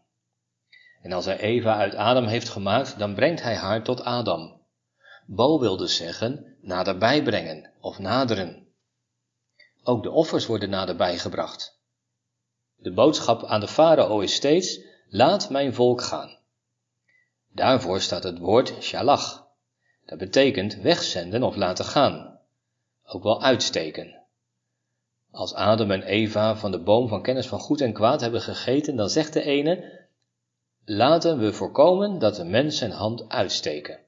En 1.01 1.11
als 1.11 1.25
hij 1.25 1.39
Eva 1.39 1.75
uit 1.75 1.95
Adam 1.95 2.25
heeft 2.25 2.49
gemaakt, 2.49 2.99
dan 2.99 3.15
brengt 3.15 3.41
hij 3.41 3.55
haar 3.55 3.83
tot 3.83 4.03
Adam. 4.03 4.61
Bo 5.25 5.59
wil 5.59 5.77
dus 5.77 5.95
zeggen 5.95 6.48
naderbij 6.61 7.23
brengen 7.23 7.71
of 7.79 7.99
naderen. 7.99 8.67
Ook 9.83 10.03
de 10.03 10.11
offers 10.11 10.45
worden 10.45 10.69
naderbij 10.69 11.17
gebracht. 11.17 11.79
De 12.75 12.93
boodschap 12.93 13.43
aan 13.43 13.59
de 13.59 13.67
farao 13.67 14.19
is 14.19 14.33
steeds: 14.33 14.79
laat 15.09 15.49
mijn 15.49 15.73
volk 15.73 16.01
gaan. 16.01 16.37
Daarvoor 17.51 18.01
staat 18.01 18.23
het 18.23 18.39
woord 18.39 18.73
shalach. 18.79 19.47
Dat 20.05 20.17
betekent 20.17 20.75
wegzenden 20.75 21.43
of 21.43 21.55
laten 21.55 21.85
gaan. 21.85 22.39
Ook 23.03 23.23
wel 23.23 23.41
uitsteken. 23.41 24.23
Als 25.31 25.53
Adam 25.53 25.91
en 25.91 26.03
Eva 26.03 26.55
van 26.55 26.71
de 26.71 26.79
boom 26.79 27.07
van 27.07 27.21
kennis 27.21 27.47
van 27.47 27.59
goed 27.59 27.81
en 27.81 27.93
kwaad 27.93 28.21
hebben 28.21 28.41
gegeten, 28.41 28.95
dan 28.95 29.09
zegt 29.09 29.33
de 29.33 29.41
ene: 29.41 30.07
Laten 30.85 31.39
we 31.39 31.53
voorkomen 31.53 32.19
dat 32.19 32.35
de 32.35 32.45
mens 32.45 32.77
zijn 32.77 32.91
hand 32.91 33.29
uitsteken. 33.29 33.99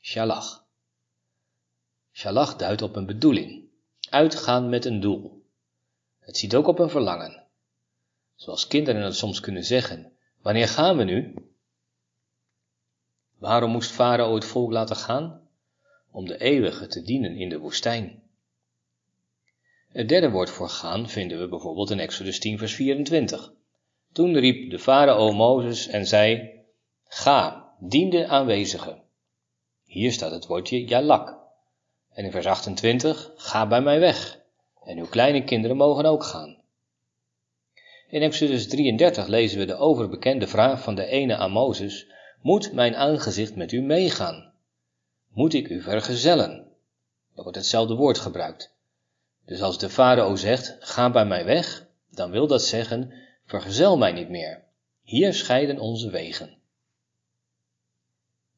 Shalach. 0.00 0.63
Shalach 2.16 2.56
duidt 2.56 2.82
op 2.82 2.96
een 2.96 3.06
bedoeling. 3.06 3.68
Uitgaan 4.10 4.68
met 4.68 4.84
een 4.84 5.00
doel. 5.00 5.42
Het 6.20 6.36
ziet 6.36 6.54
ook 6.54 6.66
op 6.66 6.78
een 6.78 6.90
verlangen. 6.90 7.46
Zoals 8.34 8.66
kinderen 8.66 9.02
het 9.02 9.16
soms 9.16 9.40
kunnen 9.40 9.64
zeggen: 9.64 10.12
Wanneer 10.42 10.68
gaan 10.68 10.96
we 10.96 11.04
nu? 11.04 11.34
Waarom 13.38 13.70
moest 13.70 13.90
Farao 13.90 14.34
het 14.34 14.44
volk 14.44 14.72
laten 14.72 14.96
gaan? 14.96 15.48
Om 16.10 16.26
de 16.26 16.40
eeuwige 16.40 16.86
te 16.86 17.02
dienen 17.02 17.36
in 17.36 17.48
de 17.48 17.58
woestijn. 17.58 18.22
Het 19.88 20.08
derde 20.08 20.30
woord 20.30 20.50
voor 20.50 20.68
gaan 20.68 21.08
vinden 21.08 21.40
we 21.40 21.48
bijvoorbeeld 21.48 21.90
in 21.90 22.00
Exodus 22.00 22.38
10, 22.40 22.58
vers 22.58 22.74
24. 22.74 23.52
Toen 24.12 24.38
riep 24.38 24.70
de 24.70 24.78
farao 24.78 25.32
Mozes 25.32 25.86
en 25.86 26.06
zei: 26.06 26.50
Ga, 27.04 27.74
dien 27.80 28.10
de 28.10 28.26
aanwezigen. 28.26 29.02
Hier 29.84 30.12
staat 30.12 30.30
het 30.30 30.46
woordje 30.46 30.84
jalak. 30.84 31.43
En 32.14 32.24
in 32.24 32.30
vers 32.30 32.46
28: 32.46 33.32
Ga 33.36 33.66
bij 33.66 33.80
mij 33.80 34.00
weg, 34.00 34.38
en 34.84 34.98
uw 34.98 35.06
kleine 35.06 35.44
kinderen 35.44 35.76
mogen 35.76 36.04
ook 36.04 36.24
gaan. 36.24 36.62
In 38.08 38.22
Exodus 38.22 38.68
33 38.68 39.26
lezen 39.26 39.58
we 39.58 39.64
de 39.64 39.76
overbekende 39.76 40.46
vraag 40.46 40.82
van 40.82 40.94
de 40.94 41.06
ene 41.06 41.36
aan 41.36 41.50
Mozes: 41.50 42.06
Moet 42.40 42.72
mijn 42.72 42.96
aangezicht 42.96 43.56
met 43.56 43.72
u 43.72 43.82
meegaan? 43.82 44.52
Moet 45.28 45.54
ik 45.54 45.68
u 45.68 45.82
vergezellen? 45.82 46.66
Er 47.34 47.42
wordt 47.42 47.56
hetzelfde 47.56 47.94
woord 47.94 48.18
gebruikt. 48.18 48.74
Dus 49.46 49.62
als 49.62 49.78
de 49.78 49.90
farao 49.90 50.36
zegt: 50.36 50.76
Ga 50.80 51.10
bij 51.10 51.26
mij 51.26 51.44
weg, 51.44 51.86
dan 52.10 52.30
wil 52.30 52.46
dat 52.46 52.62
zeggen: 52.62 53.12
Vergezel 53.44 53.96
mij 53.96 54.12
niet 54.12 54.28
meer. 54.28 54.62
Hier 55.02 55.34
scheiden 55.34 55.78
onze 55.78 56.10
wegen. 56.10 56.58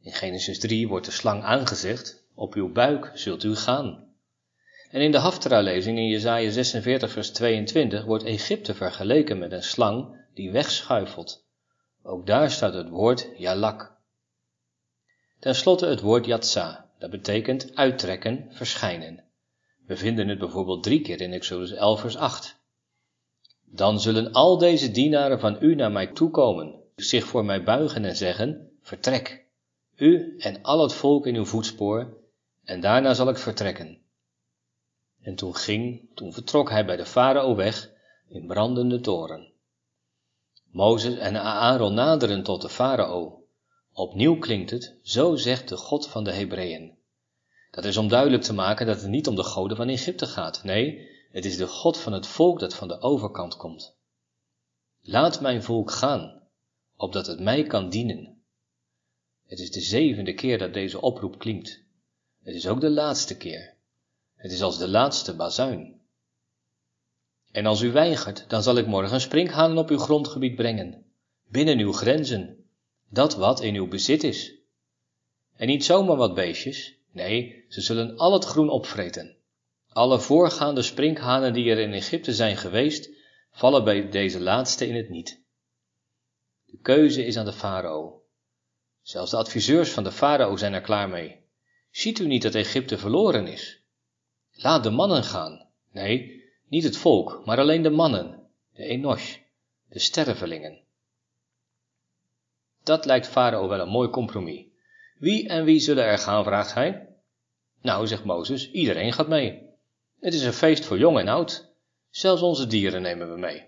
In 0.00 0.12
Genesis 0.12 0.58
3 0.58 0.88
wordt 0.88 1.06
de 1.06 1.12
slang 1.12 1.42
aangezegd: 1.42 2.24
Op 2.38 2.54
uw 2.54 2.72
buik 2.72 3.10
zult 3.14 3.44
u 3.44 3.56
gaan. 3.56 4.04
En 4.90 5.00
in 5.00 5.10
de 5.10 5.18
Haftara-lezing 5.18 5.98
in 5.98 6.06
Jesaja 6.06 6.50
46 6.50 7.10
vers 7.10 7.30
22 7.30 8.04
wordt 8.04 8.24
Egypte 8.24 8.74
vergeleken 8.74 9.38
met 9.38 9.52
een 9.52 9.62
slang 9.62 10.26
die 10.34 10.50
wegschuifelt. 10.50 11.46
Ook 12.02 12.26
daar 12.26 12.50
staat 12.50 12.74
het 12.74 12.88
woord 12.88 13.28
jalak. 13.36 13.96
Ten 15.38 15.54
slotte 15.54 15.86
het 15.86 16.00
woord 16.00 16.26
yatsa, 16.26 16.90
dat 16.98 17.10
betekent 17.10 17.74
uittrekken, 17.74 18.46
verschijnen. 18.50 19.24
We 19.86 19.96
vinden 19.96 20.28
het 20.28 20.38
bijvoorbeeld 20.38 20.82
drie 20.82 21.00
keer 21.00 21.20
in 21.20 21.32
Exodus 21.32 21.72
11 21.72 22.00
vers 22.00 22.16
8. 22.16 22.60
Dan 23.64 24.00
zullen 24.00 24.32
al 24.32 24.58
deze 24.58 24.90
dienaren 24.90 25.40
van 25.40 25.56
u 25.60 25.74
naar 25.74 25.92
mij 25.92 26.06
toekomen, 26.06 26.80
zich 26.96 27.24
voor 27.24 27.44
mij 27.44 27.62
buigen 27.62 28.04
en 28.04 28.16
zeggen, 28.16 28.70
vertrek, 28.82 29.46
u 29.96 30.36
en 30.38 30.62
al 30.62 30.82
het 30.82 30.92
volk 30.92 31.26
in 31.26 31.34
uw 31.36 31.44
voetspoor, 31.44 32.24
en 32.66 32.80
daarna 32.80 33.14
zal 33.14 33.28
ik 33.28 33.38
vertrekken. 33.38 33.98
En 35.20 35.34
toen 35.34 35.56
ging, 35.56 36.08
toen 36.14 36.32
vertrok 36.32 36.70
hij 36.70 36.84
bij 36.84 36.96
de 36.96 37.06
farao 37.06 37.54
weg 37.54 37.90
in 38.28 38.46
brandende 38.46 39.00
toren. 39.00 39.52
Mozes 40.70 41.18
en 41.18 41.36
Aaron 41.36 41.94
naderen 41.94 42.42
tot 42.42 42.62
de 42.62 42.68
farao. 42.68 43.44
Opnieuw 43.92 44.38
klinkt 44.38 44.70
het, 44.70 44.98
zo 45.02 45.36
zegt 45.36 45.68
de 45.68 45.76
God 45.76 46.08
van 46.08 46.24
de 46.24 46.32
Hebreeën. 46.32 46.94
Dat 47.70 47.84
is 47.84 47.96
om 47.96 48.08
duidelijk 48.08 48.42
te 48.42 48.54
maken 48.54 48.86
dat 48.86 49.00
het 49.00 49.10
niet 49.10 49.26
om 49.26 49.34
de 49.34 49.44
goden 49.44 49.76
van 49.76 49.88
Egypte 49.88 50.26
gaat. 50.26 50.64
Nee, 50.64 51.08
het 51.30 51.44
is 51.44 51.56
de 51.56 51.66
God 51.66 51.98
van 51.98 52.12
het 52.12 52.26
volk 52.26 52.60
dat 52.60 52.74
van 52.74 52.88
de 52.88 53.00
overkant 53.00 53.56
komt. 53.56 53.96
Laat 55.00 55.40
mijn 55.40 55.62
volk 55.62 55.90
gaan, 55.90 56.42
opdat 56.96 57.26
het 57.26 57.40
mij 57.40 57.62
kan 57.62 57.88
dienen. 57.88 58.42
Het 59.46 59.58
is 59.58 59.70
de 59.70 59.80
zevende 59.80 60.34
keer 60.34 60.58
dat 60.58 60.74
deze 60.74 61.00
oproep 61.00 61.38
klinkt. 61.38 61.85
Het 62.46 62.54
is 62.54 62.66
ook 62.66 62.80
de 62.80 62.90
laatste 62.90 63.36
keer. 63.36 63.74
Het 64.34 64.52
is 64.52 64.62
als 64.62 64.78
de 64.78 64.88
laatste 64.88 65.36
bazuin. 65.36 66.00
En 67.52 67.66
als 67.66 67.80
u 67.80 67.92
weigert, 67.92 68.44
dan 68.48 68.62
zal 68.62 68.76
ik 68.76 68.86
morgen 68.86 69.20
sprinkhanen 69.20 69.78
op 69.78 69.90
uw 69.90 69.98
grondgebied 69.98 70.54
brengen, 70.54 71.04
binnen 71.48 71.78
uw 71.78 71.92
grenzen, 71.92 72.64
dat 73.10 73.34
wat 73.34 73.60
in 73.60 73.74
uw 73.74 73.88
bezit 73.88 74.24
is. 74.24 74.54
En 75.56 75.66
niet 75.66 75.84
zomaar 75.84 76.16
wat 76.16 76.34
beestjes, 76.34 76.98
nee, 77.12 77.64
ze 77.68 77.80
zullen 77.80 78.16
al 78.16 78.32
het 78.32 78.44
groen 78.44 78.70
opvreten. 78.70 79.36
Alle 79.88 80.20
voorgaande 80.20 80.82
sprinkhanen 80.82 81.52
die 81.52 81.70
er 81.70 81.78
in 81.78 81.92
Egypte 81.92 82.34
zijn 82.34 82.56
geweest, 82.56 83.10
vallen 83.50 83.84
bij 83.84 84.08
deze 84.08 84.40
laatste 84.40 84.86
in 84.86 84.96
het 84.96 85.08
niet. 85.08 85.42
De 86.66 86.78
keuze 86.82 87.24
is 87.24 87.36
aan 87.36 87.44
de 87.44 87.52
farao. 87.52 88.22
Zelfs 89.02 89.30
de 89.30 89.36
adviseurs 89.36 89.90
van 89.90 90.04
de 90.04 90.12
farao 90.12 90.56
zijn 90.56 90.72
er 90.72 90.80
klaar 90.80 91.08
mee. 91.08 91.44
Ziet 91.96 92.18
u 92.18 92.26
niet 92.26 92.42
dat 92.42 92.54
Egypte 92.54 92.98
verloren 92.98 93.46
is? 93.46 93.80
Laat 94.52 94.82
de 94.82 94.90
mannen 94.90 95.24
gaan. 95.24 95.66
Nee, 95.92 96.44
niet 96.68 96.84
het 96.84 96.96
volk, 96.96 97.42
maar 97.44 97.58
alleen 97.58 97.82
de 97.82 97.90
mannen, 97.90 98.48
de 98.74 98.84
Enosh, 98.84 99.36
de 99.88 99.98
stervelingen. 99.98 100.80
Dat 102.82 103.04
lijkt 103.04 103.28
Farao 103.28 103.68
wel 103.68 103.80
een 103.80 103.88
mooi 103.88 104.08
compromis. 104.08 104.64
Wie 105.18 105.48
en 105.48 105.64
wie 105.64 105.78
zullen 105.78 106.04
er 106.04 106.18
gaan, 106.18 106.44
vraagt 106.44 106.74
hij. 106.74 107.08
Nou, 107.80 108.06
zegt 108.06 108.24
Mozes, 108.24 108.70
iedereen 108.70 109.12
gaat 109.12 109.28
mee. 109.28 109.62
Het 110.20 110.34
is 110.34 110.42
een 110.42 110.52
feest 110.52 110.84
voor 110.84 110.98
jong 110.98 111.18
en 111.18 111.28
oud. 111.28 111.72
Zelfs 112.10 112.42
onze 112.42 112.66
dieren 112.66 113.02
nemen 113.02 113.32
we 113.32 113.38
mee. 113.38 113.66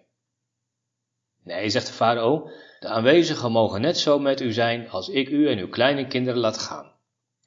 Nee, 1.43 1.71
zegt 1.71 1.87
de 1.87 1.93
farao, 1.93 2.51
de 2.81 2.89
aanwezigen 2.89 3.53
mogen 3.53 3.81
net 3.81 3.99
zo 3.99 4.19
met 4.19 4.41
u 4.41 4.53
zijn 4.53 4.91
als 4.91 5.09
ik 5.09 5.29
u 5.29 5.49
en 5.49 5.59
uw 5.59 5.69
kleine 5.69 6.07
kinderen 6.07 6.41
laat 6.41 6.59
gaan. 6.59 6.97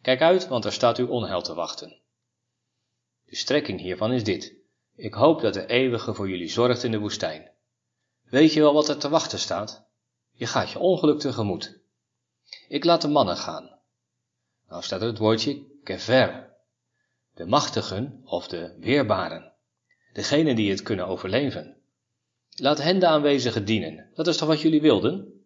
Kijk 0.02 0.22
uit, 0.22 0.48
want 0.48 0.66
er 0.66 0.74
staat 0.74 0.98
u 0.98 1.04
onheil 1.04 1.42
te 1.42 1.54
wachten. 1.54 2.00
De 3.26 3.36
strekking 3.36 3.80
hiervan 3.80 4.12
is 4.12 4.24
dit. 4.24 4.56
Ik 4.96 5.14
hoop 5.14 5.42
dat 5.42 5.54
de 5.54 5.66
eeuwige 5.66 6.14
voor 6.14 6.30
jullie 6.30 6.50
zorgt 6.50 6.84
in 6.84 6.92
de 6.92 7.00
woestijn. 7.00 7.52
Weet 8.24 8.54
je 8.54 8.60
wel 8.60 8.74
wat 8.74 8.90
er 8.90 8.98
te 8.98 9.10
wachten 9.10 9.40
staat? 9.40 9.86
Je 10.32 10.46
gaat 10.46 10.72
je 10.72 10.80
ongeluk 10.80 11.20
tegemoet. 11.20 11.80
Ik 12.68 12.84
laat 12.84 13.02
de 13.02 13.08
mannen 13.08 13.38
gaan. 13.38 13.80
Nou 14.68 14.84
staat 14.84 15.02
er 15.02 15.08
het 15.08 15.18
woordje 15.18 15.66
kever, 15.84 16.54
de 17.34 17.46
machtigen 17.46 18.22
of 18.26 18.48
de 18.48 18.76
weerbaren, 18.80 19.54
degenen 20.14 20.56
die 20.56 20.70
het 20.70 20.82
kunnen 20.82 21.08
overleven. 21.08 21.78
Laat 22.50 22.78
hen 22.78 23.00
de 23.00 23.08
aanwezigen 23.08 23.66
dienen, 23.66 24.12
dat 24.14 24.28
is 24.28 24.38
toch 24.38 24.48
wat 24.48 24.62
jullie 24.62 24.82
wilden? 24.82 25.46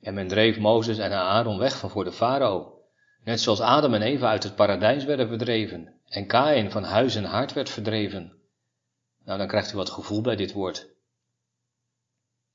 En 0.00 0.14
men 0.14 0.28
dreef 0.28 0.58
Mozes 0.58 0.98
en 0.98 1.12
Aaron 1.12 1.58
weg 1.58 1.78
van 1.78 1.90
voor 1.90 2.04
de 2.04 2.12
farao, 2.12 2.79
net 3.24 3.40
zoals 3.40 3.60
Adam 3.60 3.94
en 3.94 4.02
Eva 4.02 4.28
uit 4.28 4.42
het 4.42 4.54
paradijs 4.54 5.04
werden 5.04 5.28
verdreven 5.28 5.94
en 6.08 6.26
Kain 6.26 6.70
van 6.70 6.82
huis 6.82 7.14
en 7.14 7.24
hart 7.24 7.52
werd 7.52 7.70
verdreven. 7.70 8.32
Nou, 9.24 9.38
dan 9.38 9.48
krijgt 9.48 9.72
u 9.72 9.76
wat 9.76 9.90
gevoel 9.90 10.20
bij 10.20 10.36
dit 10.36 10.52
woord. 10.52 10.88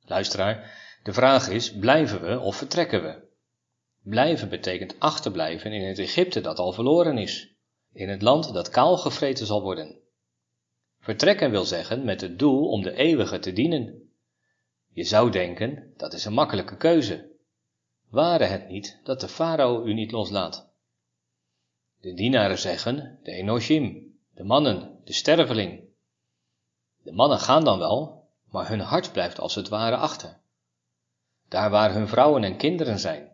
Luisteraar, 0.01 0.71
de 1.03 1.13
vraag 1.13 1.49
is, 1.49 1.73
blijven 1.73 2.21
we 2.21 2.39
of 2.39 2.55
vertrekken 2.55 3.03
we? 3.03 3.23
Blijven 4.03 4.49
betekent 4.49 4.99
achterblijven 4.99 5.71
in 5.71 5.87
het 5.87 5.99
Egypte 5.99 6.41
dat 6.41 6.59
al 6.59 6.71
verloren 6.71 7.17
is 7.17 7.55
in 7.95 8.09
het 8.09 8.21
land 8.21 8.53
dat 8.53 8.69
kaal 8.69 8.97
gevreten 8.97 9.45
zal 9.45 9.61
worden. 9.61 9.99
Vertrekken 10.99 11.51
wil 11.51 11.63
zeggen 11.63 12.05
met 12.05 12.21
het 12.21 12.39
doel 12.39 12.69
om 12.69 12.81
de 12.81 12.93
eeuwige 12.93 13.39
te 13.39 13.53
dienen. 13.53 14.09
Je 14.93 15.03
zou 15.03 15.31
denken, 15.31 15.93
dat 15.97 16.13
is 16.13 16.25
een 16.25 16.33
makkelijke 16.33 16.77
keuze. 16.77 17.34
Ware 18.15 18.43
het 18.43 18.69
niet 18.69 18.99
dat 19.03 19.19
de 19.19 19.27
farao 19.27 19.83
u 19.83 19.93
niet 19.93 20.11
loslaat? 20.11 20.69
De 22.01 22.13
dienaren 22.13 22.57
zeggen, 22.57 23.19
de 23.23 23.31
Enoshim, 23.31 24.17
de 24.33 24.43
mannen, 24.43 25.01
de 25.03 25.13
sterveling. 25.13 25.83
De 27.03 27.11
mannen 27.11 27.39
gaan 27.39 27.63
dan 27.63 27.79
wel, 27.79 28.27
maar 28.49 28.67
hun 28.67 28.79
hart 28.79 29.11
blijft 29.11 29.39
als 29.39 29.55
het 29.55 29.69
ware 29.69 29.95
achter. 29.95 30.37
Daar 31.49 31.69
waar 31.69 31.93
hun 31.93 32.07
vrouwen 32.07 32.43
en 32.43 32.57
kinderen 32.57 32.99
zijn. 32.99 33.31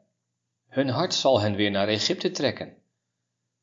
Hun 0.67 0.89
hart 0.89 1.13
zal 1.13 1.39
hen 1.39 1.56
weer 1.56 1.72
naar 1.72 1.88
Egypte 1.88 2.32
trekken. 2.32 2.78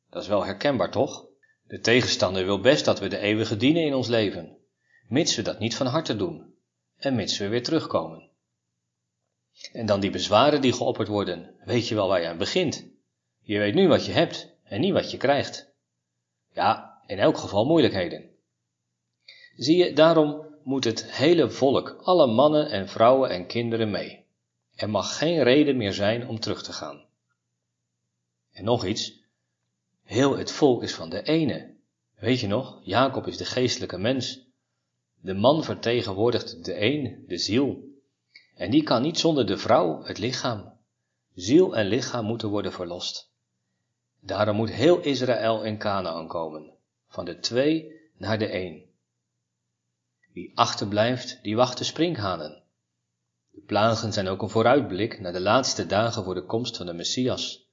Dat 0.09 0.21
is 0.21 0.27
wel 0.27 0.45
herkenbaar, 0.45 0.91
toch? 0.91 1.25
De 1.67 1.79
tegenstander 1.79 2.45
wil 2.45 2.59
best 2.59 2.85
dat 2.85 2.99
we 2.99 3.07
de 3.07 3.19
eeuwige 3.19 3.57
dienen 3.57 3.83
in 3.83 3.93
ons 3.93 4.07
leven, 4.07 4.57
mits 5.07 5.35
we 5.35 5.41
dat 5.41 5.59
niet 5.59 5.75
van 5.75 5.87
harte 5.87 6.15
doen 6.15 6.53
en 6.97 7.15
mits 7.15 7.37
we 7.37 7.47
weer 7.47 7.63
terugkomen. 7.63 8.28
En 9.71 9.85
dan 9.85 9.99
die 9.99 10.09
bezwaren 10.09 10.61
die 10.61 10.73
geopperd 10.73 11.07
worden, 11.07 11.55
weet 11.65 11.87
je 11.87 11.95
wel 11.95 12.07
waar 12.07 12.21
je 12.21 12.27
aan 12.27 12.37
begint. 12.37 12.87
Je 13.41 13.59
weet 13.59 13.73
nu 13.73 13.87
wat 13.87 14.05
je 14.05 14.11
hebt 14.11 14.55
en 14.63 14.81
niet 14.81 14.93
wat 14.93 15.11
je 15.11 15.17
krijgt. 15.17 15.73
Ja, 16.53 17.01
in 17.05 17.19
elk 17.19 17.37
geval 17.37 17.65
moeilijkheden. 17.65 18.29
Zie 19.55 19.77
je, 19.77 19.93
daarom 19.93 20.45
moet 20.63 20.83
het 20.83 21.11
hele 21.11 21.49
volk, 21.49 21.99
alle 22.01 22.27
mannen 22.27 22.69
en 22.69 22.87
vrouwen 22.87 23.29
en 23.29 23.45
kinderen 23.45 23.91
mee. 23.91 24.25
Er 24.75 24.89
mag 24.89 25.17
geen 25.17 25.43
reden 25.43 25.77
meer 25.77 25.93
zijn 25.93 26.27
om 26.27 26.39
terug 26.39 26.63
te 26.63 26.73
gaan. 26.73 27.05
En 28.51 28.63
nog 28.63 28.85
iets, 28.85 29.19
heel 30.03 30.37
het 30.37 30.51
volk 30.51 30.83
is 30.83 30.93
van 30.93 31.09
de 31.09 31.21
ene. 31.21 31.75
Weet 32.15 32.39
je 32.39 32.47
nog, 32.47 32.79
Jacob 32.83 33.27
is 33.27 33.37
de 33.37 33.45
geestelijke 33.45 33.97
mens. 33.97 34.47
De 35.21 35.33
man 35.33 35.63
vertegenwoordigt 35.63 36.65
de 36.65 36.81
een, 36.81 37.23
de 37.27 37.37
ziel. 37.37 37.88
En 38.59 38.71
die 38.71 38.83
kan 38.83 39.01
niet 39.01 39.19
zonder 39.19 39.45
de 39.45 39.57
vrouw, 39.57 40.03
het 40.03 40.17
lichaam. 40.17 40.73
Ziel 41.33 41.75
en 41.75 41.85
lichaam 41.85 42.25
moeten 42.25 42.49
worden 42.49 42.71
verlost. 42.71 43.31
Daarom 44.19 44.55
moet 44.55 44.71
heel 44.71 44.99
Israël 44.99 45.63
in 45.63 45.77
Canaan 45.77 46.27
komen, 46.27 46.73
van 47.07 47.25
de 47.25 47.39
twee 47.39 47.91
naar 48.17 48.37
de 48.37 48.53
een. 48.53 48.85
Wie 50.33 50.51
achterblijft, 50.55 51.39
die 51.41 51.55
wacht 51.55 51.77
de 51.77 51.83
sprinkhanen. 51.83 52.63
De 53.51 53.61
plagen 53.61 54.13
zijn 54.13 54.27
ook 54.27 54.41
een 54.41 54.49
vooruitblik 54.49 55.19
naar 55.19 55.33
de 55.33 55.41
laatste 55.41 55.85
dagen 55.85 56.23
voor 56.23 56.35
de 56.35 56.45
komst 56.45 56.77
van 56.77 56.85
de 56.85 56.93
Messias. 56.93 57.67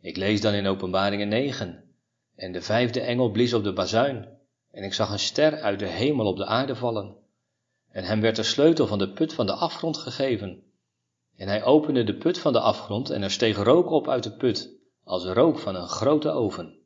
Ik 0.00 0.16
lees 0.16 0.40
dan 0.40 0.54
in 0.54 0.66
Openbaringen 0.66 1.28
9. 1.28 1.94
En 2.34 2.52
de 2.52 2.62
vijfde 2.62 3.00
engel 3.00 3.30
blies 3.30 3.54
op 3.54 3.64
de 3.64 3.72
bazuin, 3.72 4.28
en 4.70 4.82
ik 4.82 4.94
zag 4.94 5.10
een 5.10 5.18
ster 5.18 5.60
uit 5.60 5.78
de 5.78 5.86
hemel 5.86 6.26
op 6.26 6.36
de 6.36 6.46
aarde 6.46 6.76
vallen. 6.76 7.19
En 7.90 8.04
hem 8.04 8.20
werd 8.20 8.36
de 8.36 8.42
sleutel 8.42 8.86
van 8.86 8.98
de 8.98 9.12
put 9.12 9.34
van 9.34 9.46
de 9.46 9.52
afgrond 9.52 9.96
gegeven. 9.96 10.62
En 11.36 11.48
hij 11.48 11.64
opende 11.64 12.04
de 12.04 12.16
put 12.16 12.38
van 12.38 12.52
de 12.52 12.60
afgrond, 12.60 13.10
en 13.10 13.22
er 13.22 13.30
steeg 13.30 13.56
rook 13.56 13.90
op 13.90 14.08
uit 14.08 14.22
de 14.22 14.32
put, 14.32 14.70
als 15.04 15.24
rook 15.24 15.58
van 15.58 15.74
een 15.74 15.88
grote 15.88 16.30
oven. 16.30 16.78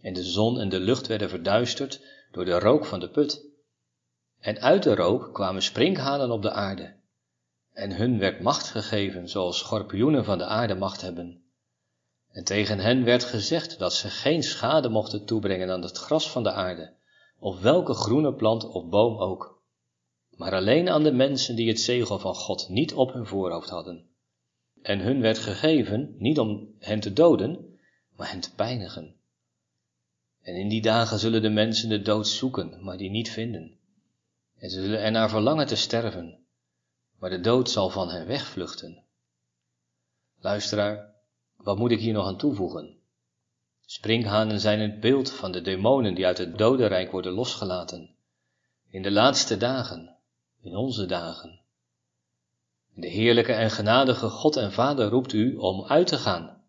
En 0.00 0.12
de 0.12 0.22
zon 0.22 0.60
en 0.60 0.68
de 0.68 0.80
lucht 0.80 1.06
werden 1.06 1.28
verduisterd 1.28 2.04
door 2.32 2.44
de 2.44 2.58
rook 2.58 2.84
van 2.84 3.00
de 3.00 3.10
put. 3.10 3.46
En 4.38 4.60
uit 4.60 4.82
de 4.82 4.94
rook 4.94 5.34
kwamen 5.34 5.62
sprinkhanen 5.62 6.30
op 6.30 6.42
de 6.42 6.50
aarde. 6.50 6.96
En 7.72 7.96
hun 7.96 8.18
werd 8.18 8.40
macht 8.40 8.66
gegeven, 8.66 9.28
zoals 9.28 9.58
schorpioenen 9.58 10.24
van 10.24 10.38
de 10.38 10.44
aarde 10.44 10.74
macht 10.74 11.00
hebben. 11.00 11.42
En 12.30 12.44
tegen 12.44 12.78
hen 12.78 13.04
werd 13.04 13.24
gezegd 13.24 13.78
dat 13.78 13.94
ze 13.94 14.08
geen 14.08 14.42
schade 14.42 14.88
mochten 14.88 15.24
toebrengen 15.24 15.70
aan 15.70 15.82
het 15.82 15.96
gras 15.96 16.30
van 16.30 16.42
de 16.42 16.52
aarde, 16.52 16.94
of 17.38 17.60
welke 17.60 17.94
groene 17.94 18.34
plant 18.34 18.64
of 18.64 18.88
boom 18.88 19.18
ook, 19.18 19.57
maar 20.38 20.54
alleen 20.54 20.88
aan 20.88 21.02
de 21.02 21.12
mensen 21.12 21.56
die 21.56 21.68
het 21.68 21.80
zegel 21.80 22.18
van 22.18 22.34
God 22.34 22.68
niet 22.68 22.94
op 22.94 23.12
hun 23.12 23.26
voorhoofd 23.26 23.68
hadden. 23.68 24.06
En 24.82 25.00
hun 25.00 25.20
werd 25.20 25.38
gegeven 25.38 26.14
niet 26.18 26.38
om 26.38 26.74
hen 26.78 27.00
te 27.00 27.12
doden, 27.12 27.78
maar 28.16 28.30
hen 28.30 28.40
te 28.40 28.54
pijnigen. 28.54 29.14
En 30.42 30.54
in 30.54 30.68
die 30.68 30.82
dagen 30.82 31.18
zullen 31.18 31.42
de 31.42 31.48
mensen 31.48 31.88
de 31.88 32.02
dood 32.02 32.28
zoeken, 32.28 32.84
maar 32.84 32.96
die 32.96 33.10
niet 33.10 33.30
vinden. 33.30 33.78
En 34.58 34.70
ze 34.70 34.80
zullen 34.80 35.02
ernaar 35.02 35.28
verlangen 35.28 35.66
te 35.66 35.76
sterven, 35.76 36.38
maar 37.18 37.30
de 37.30 37.40
dood 37.40 37.70
zal 37.70 37.90
van 37.90 38.10
hen 38.10 38.26
wegvluchten. 38.26 39.04
Luisteraar, 40.40 41.14
wat 41.56 41.78
moet 41.78 41.90
ik 41.90 42.00
hier 42.00 42.12
nog 42.12 42.26
aan 42.26 42.38
toevoegen? 42.38 42.96
Sprinkhanen 43.86 44.60
zijn 44.60 44.80
het 44.80 45.00
beeld 45.00 45.32
van 45.32 45.52
de 45.52 45.60
demonen 45.60 46.14
die 46.14 46.26
uit 46.26 46.38
het 46.38 46.58
dodenrijk 46.58 47.10
worden 47.10 47.32
losgelaten. 47.32 48.14
In 48.90 49.02
de 49.02 49.10
laatste 49.10 49.56
dagen, 49.56 50.17
in 50.62 50.76
onze 50.76 51.06
dagen. 51.06 51.60
De 52.94 53.08
heerlijke 53.08 53.52
en 53.52 53.70
genadige 53.70 54.28
God 54.28 54.56
en 54.56 54.72
Vader 54.72 55.08
roept 55.08 55.32
u 55.32 55.56
om 55.56 55.84
uit 55.84 56.06
te 56.06 56.18
gaan. 56.18 56.62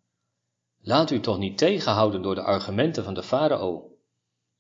Laat 0.82 1.12
u 1.12 1.20
toch 1.20 1.38
niet 1.38 1.58
tegenhouden 1.58 2.22
door 2.22 2.36
de 2.36 2.42
argumenten 2.42 3.04
van 3.04 3.14
de 3.14 3.24
farao. 3.24 3.92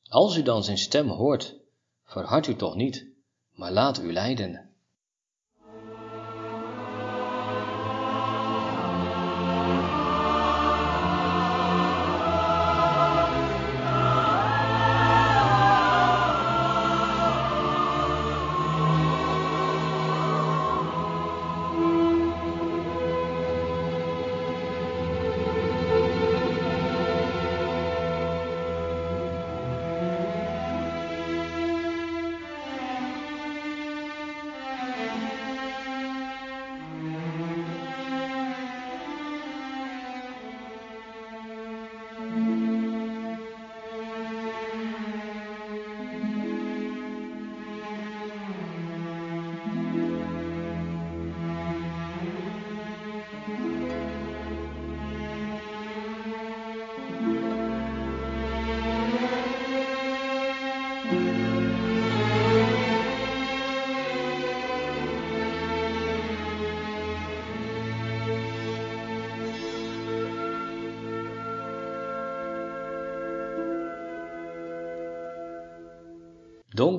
Als 0.03 0.37
u 0.37 0.43
dan 0.43 0.63
zijn 0.63 0.77
stem 0.77 1.07
hoort, 1.07 1.55
verhard 2.03 2.47
u 2.47 2.55
toch 2.55 2.75
niet, 2.75 3.07
maar 3.51 3.71
laat 3.71 3.99
u 3.99 4.13
leiden. 4.13 4.68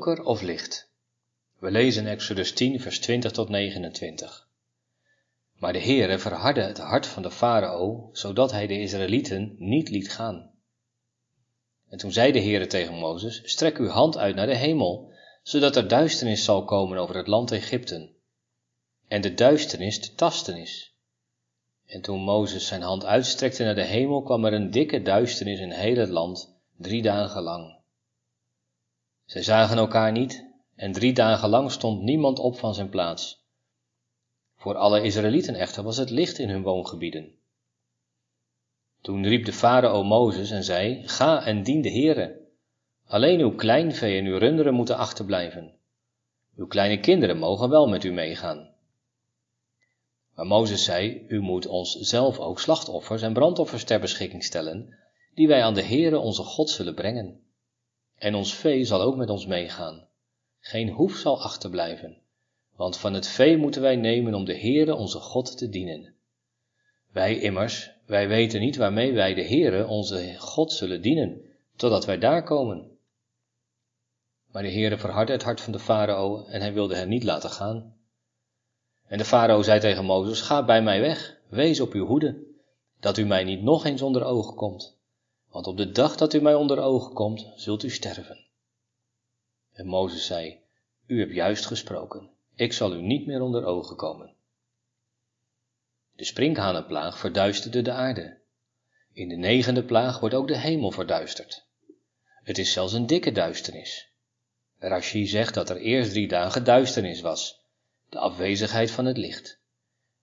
Of 0.07 0.43
licht? 0.43 0.91
We 1.59 1.71
lezen 1.71 2.07
Exodus 2.07 2.53
10, 2.53 2.81
vers 2.81 3.01
20 3.01 3.33
tot 3.33 3.49
29. 3.49 4.49
Maar 5.59 5.73
de 5.73 5.81
Heere 5.81 6.19
verhardde 6.19 6.61
het 6.61 6.79
hart 6.79 7.07
van 7.07 7.23
de 7.23 7.31
farao, 7.31 8.11
zodat 8.13 8.53
hij 8.53 8.67
de 8.67 8.81
Israëlieten 8.81 9.55
niet 9.59 9.89
liet 9.89 10.13
gaan. 10.13 10.51
En 11.89 11.99
toen 11.99 12.13
zei 12.13 12.33
de 12.33 12.41
Heere 12.41 12.67
tegen 12.67 12.95
Mozes, 12.95 13.43
strek 13.45 13.79
uw 13.79 13.89
hand 13.89 14.17
uit 14.17 14.35
naar 14.35 14.47
de 14.47 14.57
hemel, 14.57 15.13
zodat 15.43 15.77
er 15.77 15.89
duisternis 15.89 16.45
zal 16.45 16.65
komen 16.65 16.99
over 16.99 17.17
het 17.17 17.27
land 17.27 17.51
Egypte. 17.51 18.11
En 19.09 19.21
de 19.21 19.35
duisternis 19.35 20.01
te 20.01 20.15
tasten 20.15 20.57
is. 20.57 20.95
En 21.87 22.01
toen 22.01 22.21
Mozes 22.21 22.67
zijn 22.67 22.83
hand 22.83 23.05
uitstrekte 23.05 23.65
naar 23.65 23.75
de 23.75 23.85
hemel, 23.85 24.23
kwam 24.23 24.45
er 24.45 24.53
een 24.53 24.71
dikke 24.71 25.03
duisternis 25.03 25.61
in 25.61 25.71
heel 25.71 25.97
het 25.97 26.09
land, 26.09 26.57
drie 26.77 27.03
dagen 27.03 27.43
lang. 27.43 27.80
Zij 29.31 29.43
zagen 29.43 29.77
elkaar 29.77 30.13
niet 30.13 30.47
en 30.77 30.93
drie 30.93 31.13
dagen 31.13 31.49
lang 31.49 31.73
stond 31.73 32.03
niemand 32.03 32.39
op 32.39 32.59
van 32.59 32.75
zijn 32.75 32.89
plaats. 32.89 33.45
Voor 34.57 34.75
alle 34.75 35.03
Israëlieten 35.03 35.55
echter 35.55 35.83
was 35.83 35.97
het 35.97 36.11
licht 36.11 36.39
in 36.39 36.49
hun 36.49 36.63
woongebieden. 36.63 37.35
Toen 39.01 39.27
riep 39.27 39.45
de 39.45 39.53
farao 39.53 40.03
Mozes 40.03 40.51
en 40.51 40.65
zei, 40.65 41.09
ga 41.09 41.45
en 41.45 41.63
dien 41.63 41.81
de 41.81 41.91
Heere. 41.91 42.41
Alleen 43.07 43.41
uw 43.41 43.55
kleinvee 43.55 44.19
en 44.19 44.25
uw 44.25 44.39
runderen 44.39 44.75
moeten 44.75 44.97
achterblijven. 44.97 45.75
Uw 46.57 46.67
kleine 46.67 47.01
kinderen 47.01 47.39
mogen 47.39 47.69
wel 47.69 47.89
met 47.89 48.05
u 48.05 48.13
meegaan. 48.13 48.75
Maar 50.35 50.47
Mozes 50.47 50.85
zei, 50.85 51.25
u 51.29 51.41
moet 51.41 51.67
ons 51.67 51.95
zelf 51.95 52.39
ook 52.39 52.61
slachtoffers 52.61 53.23
en 53.23 53.33
brandoffers 53.33 53.85
ter 53.85 54.01
beschikking 54.01 54.45
stellen, 54.45 54.97
die 55.35 55.49
wij 55.49 55.63
aan 55.63 55.75
de 55.75 55.85
Heere 55.85 56.19
onze 56.19 56.43
God 56.43 56.71
zullen 56.71 56.95
brengen. 56.95 57.49
En 58.21 58.35
ons 58.35 58.55
vee 58.55 58.85
zal 58.85 59.01
ook 59.01 59.17
met 59.17 59.31
ons 59.31 59.47
meegaan. 59.47 60.09
Geen 60.59 60.89
hoef 60.89 61.17
zal 61.17 61.43
achterblijven, 61.43 62.23
want 62.77 62.97
van 62.97 63.15
het 63.15 63.29
vee 63.29 63.57
moeten 63.57 63.83
wij 63.83 63.97
nemen 63.97 64.35
om 64.35 64.45
de 64.45 64.59
Heere 64.59 64.95
onze 64.95 65.19
God 65.19 65.59
te 65.59 65.69
dienen. 65.69 66.15
Wij 67.13 67.39
immers, 67.39 67.91
wij 68.07 68.29
weten 68.29 68.61
niet 68.61 68.77
waarmee 68.77 69.13
wij 69.13 69.35
de 69.35 69.45
Heere 69.45 69.87
onze 69.87 70.35
God 70.39 70.73
zullen 70.73 71.03
dienen, 71.03 71.43
totdat 71.77 72.05
wij 72.05 72.19
daar 72.19 72.45
komen. 72.45 72.99
Maar 74.53 74.63
de 74.63 74.73
Heere 74.73 74.99
verhardde 74.99 75.33
het 75.33 75.43
hart 75.43 75.61
van 75.61 75.73
de 75.73 75.79
farao 75.79 76.45
en 76.45 76.61
hij 76.61 76.73
wilde 76.73 76.97
hen 76.97 77.09
niet 77.09 77.25
laten 77.25 77.51
gaan. 77.51 77.97
En 79.07 79.19
de 79.19 79.25
farao 79.25 79.63
zei 79.63 79.81
tegen 79.81 80.05
Mozes, 80.05 80.41
ga 80.41 80.65
bij 80.65 80.83
mij 80.83 81.01
weg, 81.01 81.41
wees 81.49 81.81
op 81.81 81.93
uw 81.93 82.07
hoede, 82.07 82.47
dat 82.99 83.19
u 83.19 83.25
mij 83.25 83.45
niet 83.45 83.63
nog 83.63 83.85
eens 83.85 84.03
onder 84.03 84.25
ogen 84.25 84.55
komt. 84.55 85.00
Want 85.51 85.67
op 85.67 85.77
de 85.77 85.91
dag 85.91 86.17
dat 86.17 86.35
u 86.35 86.41
mij 86.41 86.55
onder 86.55 86.79
ogen 86.79 87.15
komt, 87.15 87.47
zult 87.57 87.83
u 87.83 87.91
sterven. 87.91 88.47
En 89.73 89.87
Mozes 89.87 90.27
zei, 90.27 90.59
u 91.07 91.21
hebt 91.21 91.35
juist 91.35 91.67
gesproken, 91.67 92.31
ik 92.55 92.73
zal 92.73 92.95
u 92.95 93.03
niet 93.03 93.27
meer 93.27 93.41
onder 93.41 93.65
ogen 93.65 93.97
komen. 93.97 94.35
De 96.17 96.25
sprinkhanenplaag 96.25 97.19
verduisterde 97.19 97.83
de 97.83 97.93
aarde. 97.93 98.39
In 99.13 99.29
de 99.29 99.37
negende 99.37 99.85
plaag 99.85 100.21
wordt 100.21 100.35
ook 100.35 100.49
de 100.49 100.59
hemel 100.59 100.91
verduisterd. 100.91 101.65
Het 102.43 102.59
is 102.59 102.73
zelfs 102.73 102.93
een 102.93 103.07
dikke 103.07 103.33
duisternis. 103.33 104.09
Rashi 104.79 105.27
zegt 105.27 105.55
dat 105.55 105.71
er 105.71 105.77
eerst 105.77 106.11
drie 106.11 106.29
dagen 106.29 106.65
duisternis 106.65 107.21
was, 107.21 107.61
de 108.09 108.19
afwezigheid 108.19 108.91
van 108.91 109.05
het 109.05 109.17
licht. 109.17 109.59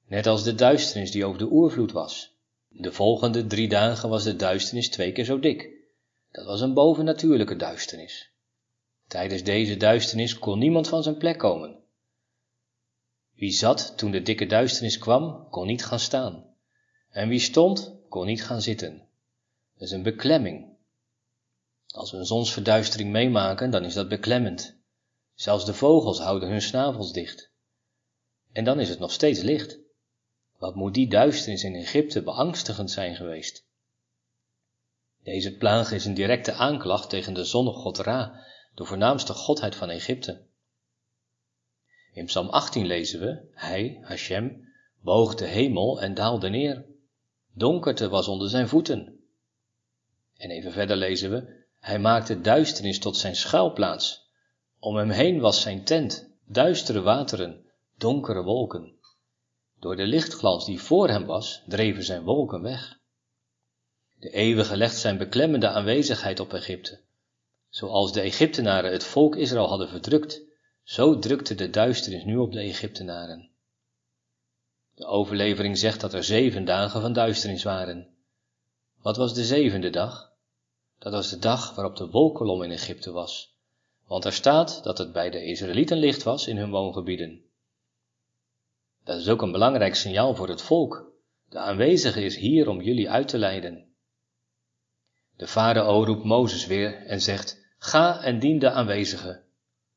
Net 0.06 0.28
als 0.28 0.44
de 0.44 0.56
duisternis 0.56 1.12
die 1.12 1.26
over 1.26 1.40
de 1.40 1.52
oervloed 1.52 1.92
was. 1.92 2.37
De 2.80 2.92
volgende 2.92 3.48
drie 3.48 3.68
dagen 3.68 4.10
was 4.10 4.24
de 4.24 4.36
duisternis 4.36 4.90
twee 4.90 5.12
keer 5.12 5.26
zo 5.26 5.40
dik. 5.40 5.70
Dat 6.32 6.46
was 6.46 6.62
een 6.62 6.74
bovennatuurlijke 6.74 7.56
duisternis. 7.56 8.32
Tijdens 9.08 9.44
deze 9.44 9.78
duisternis 9.78 10.40
kon 10.40 10.60
niemand 10.60 10.88
van 10.88 11.04
zijn 11.04 11.18
plek 11.18 11.38
komen. 11.38 11.80
Wie 13.34 13.52
zat 13.52 13.98
toen 13.98 14.12
de 14.12 14.22
dikke 14.22 14.46
duisternis 14.46 14.98
kwam, 14.98 15.50
kon 15.50 15.68
niet 15.68 15.86
gaan 15.86 16.00
staan. 16.00 16.46
En 17.10 17.28
wie 17.28 17.40
stond, 17.40 17.94
kon 18.10 18.26
niet 18.26 18.44
gaan 18.44 18.62
zitten. 18.62 19.08
Dat 19.74 19.88
is 19.88 19.92
een 19.92 20.04
beklemming. 20.04 20.76
Als 21.88 22.12
we 22.12 22.18
een 22.18 22.26
zonsverduistering 22.26 23.12
meemaken, 23.12 23.70
dan 23.70 23.84
is 23.86 23.94
dat 23.94 24.10
beklemmend. 24.10 24.78
Zelfs 25.34 25.66
de 25.66 25.74
vogels 25.74 26.20
houden 26.20 26.50
hun 26.50 26.62
snavels 26.62 27.14
dicht. 27.14 27.50
En 28.52 28.64
dan 28.64 28.80
is 28.80 28.90
het 28.90 29.00
nog 29.00 29.12
steeds 29.12 29.42
licht. 29.42 29.80
Wat 30.58 30.76
moet 30.76 30.94
die 30.94 31.10
duisternis 31.10 31.64
in 31.64 31.76
Egypte 31.76 32.24
beangstigend 32.24 32.92
zijn 32.92 33.16
geweest? 33.16 33.66
Deze 35.24 35.58
plaag 35.58 35.92
is 35.92 36.06
een 36.06 36.14
directe 36.14 36.54
aanklacht 36.54 37.10
tegen 37.10 37.34
de 37.34 37.44
zonnegod 37.44 37.98
Ra, 37.98 38.46
de 38.76 38.86
voornaamste 38.86 39.34
godheid 39.34 39.76
van 39.76 39.90
Egypte. 39.90 40.46
In 42.14 42.26
Psalm 42.26 42.50
18 42.50 42.86
lezen 42.86 43.20
we, 43.20 43.48
hij, 43.52 44.00
Hashem, 44.02 44.68
boog 45.02 45.36
de 45.36 45.46
hemel 45.46 46.02
en 46.02 46.14
daalde 46.14 46.50
neer. 46.50 46.86
Donkerte 47.54 48.10
was 48.10 48.28
onder 48.28 48.50
zijn 48.50 48.68
voeten. 48.68 49.20
En 50.38 50.50
even 50.50 50.72
verder 50.72 50.96
lezen 50.96 51.32
we, 51.32 51.66
hij 51.80 52.00
maakte 52.00 52.42
duisternis 52.42 53.00
tot 53.00 53.18
zijn 53.18 53.36
schuilplaats. 53.36 54.30
Om 54.80 54.96
hem 54.96 55.10
heen 55.10 55.40
was 55.40 55.62
zijn 55.62 55.84
tent, 55.84 56.30
duistere 56.46 57.02
wateren, 57.02 57.66
donkere 57.96 58.44
wolken. 58.44 58.97
Door 59.80 59.96
de 59.96 60.08
lichtglans 60.08 60.66
die 60.66 60.82
voor 60.82 61.10
hem 61.10 61.26
was, 61.26 61.62
dreven 61.68 62.04
zijn 62.04 62.24
wolken 62.24 62.62
weg. 62.62 63.00
De 64.20 64.30
eeuwige 64.30 64.78
legt 64.78 64.98
zijn 64.98 65.18
beklemmende 65.18 65.68
aanwezigheid 65.68 66.40
op 66.40 66.54
Egypte. 66.54 67.02
Zoals 67.70 68.14
de 68.14 68.22
Egyptenaren 68.22 68.92
het 68.92 69.04
volk 69.04 69.36
Israël 69.36 69.68
hadden 69.68 69.90
verdrukt, 69.90 70.42
zo 70.84 71.20
drukte 71.20 71.56
de 71.56 71.70
duisternis 71.70 72.24
nu 72.24 72.38
op 72.38 72.52
de 72.52 72.60
Egyptenaren. 72.60 73.50
De 74.96 75.06
overlevering 75.06 75.78
zegt 75.78 76.02
dat 76.02 76.14
er 76.14 76.24
zeven 76.24 76.66
dagen 76.66 77.02
van 77.02 77.14
duisternis 77.14 77.64
waren. 77.64 78.08
Wat 79.02 79.18
was 79.18 79.34
de 79.34 79.46
zevende 79.46 79.90
dag? 79.90 80.32
Dat 81.00 81.14
was 81.14 81.30
de 81.30 81.40
dag 81.40 81.76
waarop 81.76 81.96
de 81.96 82.10
wolkolom 82.10 82.64
in 82.64 82.72
Egypte 82.72 83.12
was, 83.12 83.56
want 84.06 84.26
er 84.26 84.34
staat 84.34 84.84
dat 84.84 84.98
het 84.98 85.12
bij 85.12 85.30
de 85.30 85.44
Israëlieten 85.44 85.98
licht 85.98 86.24
was 86.24 86.48
in 86.48 86.58
hun 86.58 86.70
woongebieden. 86.70 87.47
Dat 89.08 89.20
is 89.20 89.30
ook 89.30 89.42
een 89.42 89.52
belangrijk 89.52 89.96
signaal 89.96 90.36
voor 90.36 90.48
het 90.48 90.62
volk. 90.62 91.12
De 91.50 91.60
aanwezige 91.60 92.24
is 92.24 92.36
hier 92.36 92.70
om 92.70 92.82
jullie 92.82 93.10
uit 93.10 93.28
te 93.28 93.38
leiden. 93.38 93.86
De 95.36 95.48
farao 95.48 96.04
roept 96.04 96.24
Mozes 96.24 96.66
weer 96.66 97.06
en 97.06 97.22
zegt, 97.22 97.66
ga 97.78 98.22
en 98.22 98.40
dien 98.40 98.60
de 98.60 98.72
aanwezige. 98.72 99.44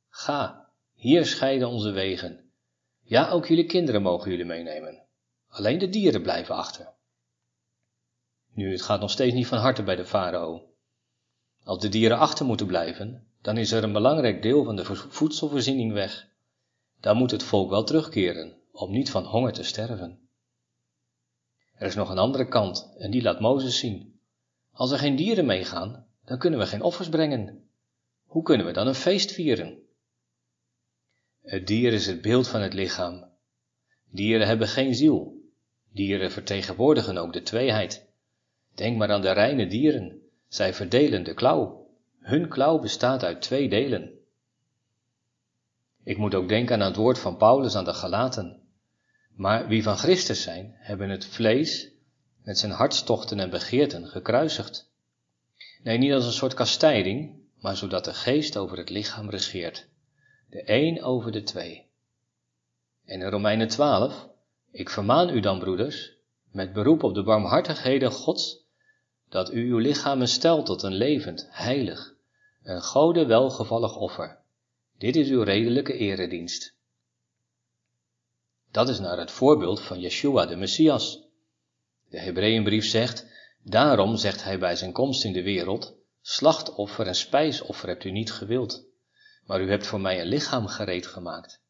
Ga, 0.08 0.70
hier 0.94 1.26
scheiden 1.26 1.68
onze 1.68 1.90
wegen. 1.90 2.50
Ja, 3.02 3.30
ook 3.30 3.46
jullie 3.46 3.66
kinderen 3.66 4.02
mogen 4.02 4.30
jullie 4.30 4.44
meenemen. 4.44 5.06
Alleen 5.48 5.78
de 5.78 5.88
dieren 5.88 6.22
blijven 6.22 6.54
achter. 6.54 6.88
Nu, 8.54 8.72
het 8.72 8.82
gaat 8.82 9.00
nog 9.00 9.10
steeds 9.10 9.34
niet 9.34 9.46
van 9.46 9.58
harte 9.58 9.82
bij 9.82 9.96
de 9.96 10.04
farao. 10.04 10.74
Als 11.64 11.78
de 11.78 11.88
dieren 11.88 12.18
achter 12.18 12.46
moeten 12.46 12.66
blijven, 12.66 13.26
dan 13.42 13.56
is 13.56 13.72
er 13.72 13.84
een 13.84 13.92
belangrijk 13.92 14.42
deel 14.42 14.64
van 14.64 14.76
de 14.76 14.84
voedselvoorziening 14.84 15.92
weg. 15.92 16.28
Dan 17.00 17.16
moet 17.16 17.30
het 17.30 17.42
volk 17.42 17.70
wel 17.70 17.84
terugkeren, 17.84 18.59
om 18.80 18.90
niet 18.90 19.10
van 19.10 19.24
honger 19.24 19.52
te 19.52 19.62
sterven. 19.62 20.18
Er 21.74 21.86
is 21.86 21.94
nog 21.94 22.10
een 22.10 22.18
andere 22.18 22.48
kant, 22.48 22.94
en 22.98 23.10
die 23.10 23.22
laat 23.22 23.40
Mozes 23.40 23.78
zien. 23.78 24.20
Als 24.72 24.90
er 24.90 24.98
geen 24.98 25.16
dieren 25.16 25.46
meegaan, 25.46 26.06
dan 26.24 26.38
kunnen 26.38 26.58
we 26.58 26.66
geen 26.66 26.82
offers 26.82 27.08
brengen. 27.08 27.68
Hoe 28.24 28.42
kunnen 28.42 28.66
we 28.66 28.72
dan 28.72 28.86
een 28.86 28.94
feest 28.94 29.32
vieren? 29.32 29.78
Het 31.42 31.66
dier 31.66 31.92
is 31.92 32.06
het 32.06 32.20
beeld 32.20 32.48
van 32.48 32.60
het 32.60 32.74
lichaam. 32.74 33.24
Dieren 34.10 34.46
hebben 34.46 34.68
geen 34.68 34.94
ziel. 34.94 35.42
Dieren 35.92 36.30
vertegenwoordigen 36.30 37.16
ook 37.16 37.32
de 37.32 37.42
tweeheid. 37.42 38.08
Denk 38.74 38.96
maar 38.96 39.10
aan 39.10 39.22
de 39.22 39.32
reine 39.32 39.66
dieren. 39.66 40.22
Zij 40.48 40.74
verdelen 40.74 41.22
de 41.22 41.34
klauw. 41.34 41.88
Hun 42.18 42.48
klauw 42.48 42.78
bestaat 42.78 43.22
uit 43.22 43.42
twee 43.42 43.68
delen. 43.68 44.18
Ik 46.04 46.16
moet 46.16 46.34
ook 46.34 46.48
denken 46.48 46.80
aan 46.80 46.86
het 46.86 46.96
woord 46.96 47.18
van 47.18 47.36
Paulus 47.36 47.74
aan 47.74 47.84
de 47.84 47.94
Galaten. 47.94 48.59
Maar 49.40 49.68
wie 49.68 49.82
van 49.82 49.96
Christus 49.96 50.42
zijn, 50.42 50.74
hebben 50.76 51.08
het 51.08 51.26
vlees 51.26 51.90
met 52.42 52.58
zijn 52.58 52.72
hartstochten 52.72 53.40
en 53.40 53.50
begeerten 53.50 54.08
gekruisigd. 54.08 54.90
Nee, 55.82 55.98
niet 55.98 56.12
als 56.12 56.26
een 56.26 56.32
soort 56.32 56.54
kastijding, 56.54 57.40
maar 57.60 57.76
zodat 57.76 58.04
de 58.04 58.14
geest 58.14 58.56
over 58.56 58.78
het 58.78 58.90
lichaam 58.90 59.30
regeert. 59.30 59.88
De 60.50 60.62
een 60.64 61.02
over 61.02 61.32
de 61.32 61.42
twee. 61.42 61.86
En 63.04 63.20
in 63.20 63.28
Romeinen 63.28 63.68
12, 63.68 64.28
ik 64.70 64.90
vermaan 64.90 65.28
u 65.28 65.40
dan, 65.40 65.58
broeders, 65.58 66.12
met 66.50 66.72
beroep 66.72 67.02
op 67.02 67.14
de 67.14 67.22
barmhartigheden 67.22 68.12
Gods, 68.12 68.64
dat 69.28 69.52
u 69.52 69.70
uw 69.70 69.78
lichamen 69.78 70.28
stelt 70.28 70.66
tot 70.66 70.82
een 70.82 70.94
levend, 70.94 71.48
heilig, 71.50 72.14
een 72.62 72.82
gode 72.82 73.26
welgevallig 73.26 73.96
offer. 73.96 74.38
Dit 74.98 75.16
is 75.16 75.28
uw 75.28 75.42
redelijke 75.42 75.96
eredienst. 75.96 76.78
Dat 78.70 78.88
is 78.88 78.98
naar 78.98 79.18
het 79.18 79.30
voorbeeld 79.30 79.80
van 79.80 80.00
Yeshua 80.00 80.46
de 80.46 80.56
Messias. 80.56 81.22
De 82.08 82.18
Hebreeënbrief 82.18 82.84
zegt, 82.84 83.26
daarom 83.62 84.16
zegt 84.16 84.44
hij 84.44 84.58
bij 84.58 84.76
zijn 84.76 84.92
komst 84.92 85.24
in 85.24 85.32
de 85.32 85.42
wereld, 85.42 85.94
slachtoffer 86.20 87.06
en 87.06 87.14
spijsoffer 87.14 87.88
hebt 87.88 88.04
u 88.04 88.10
niet 88.10 88.32
gewild, 88.32 88.84
maar 89.46 89.60
u 89.60 89.70
hebt 89.70 89.86
voor 89.86 90.00
mij 90.00 90.20
een 90.20 90.26
lichaam 90.26 90.66
gereed 90.66 91.06
gemaakt. 91.06 91.62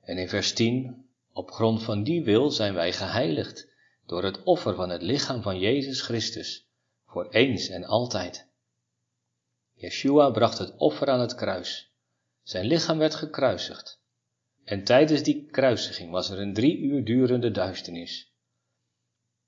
En 0.00 0.18
in 0.18 0.28
vers 0.28 0.52
10, 0.52 1.06
op 1.32 1.50
grond 1.50 1.82
van 1.82 2.02
die 2.02 2.24
wil 2.24 2.50
zijn 2.50 2.74
wij 2.74 2.92
geheiligd 2.92 3.68
door 4.06 4.24
het 4.24 4.42
offer 4.42 4.74
van 4.74 4.90
het 4.90 5.02
lichaam 5.02 5.42
van 5.42 5.58
Jezus 5.58 6.00
Christus, 6.00 6.66
voor 7.06 7.28
eens 7.28 7.68
en 7.68 7.84
altijd. 7.84 8.48
Yeshua 9.74 10.30
bracht 10.30 10.58
het 10.58 10.76
offer 10.76 11.10
aan 11.10 11.20
het 11.20 11.34
kruis. 11.34 11.92
Zijn 12.42 12.66
lichaam 12.66 12.98
werd 12.98 13.14
gekruisigd. 13.14 14.02
En 14.64 14.84
tijdens 14.84 15.22
die 15.22 15.46
kruisiging 15.50 16.10
was 16.10 16.30
er 16.30 16.40
een 16.40 16.54
drie 16.54 16.78
uur 16.78 17.04
durende 17.04 17.50
duisternis. 17.50 18.32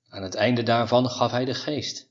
Aan 0.09 0.23
het 0.23 0.35
einde 0.35 0.63
daarvan 0.63 1.09
gaf 1.09 1.31
hij 1.31 1.45
de 1.45 1.53
geest. 1.53 2.09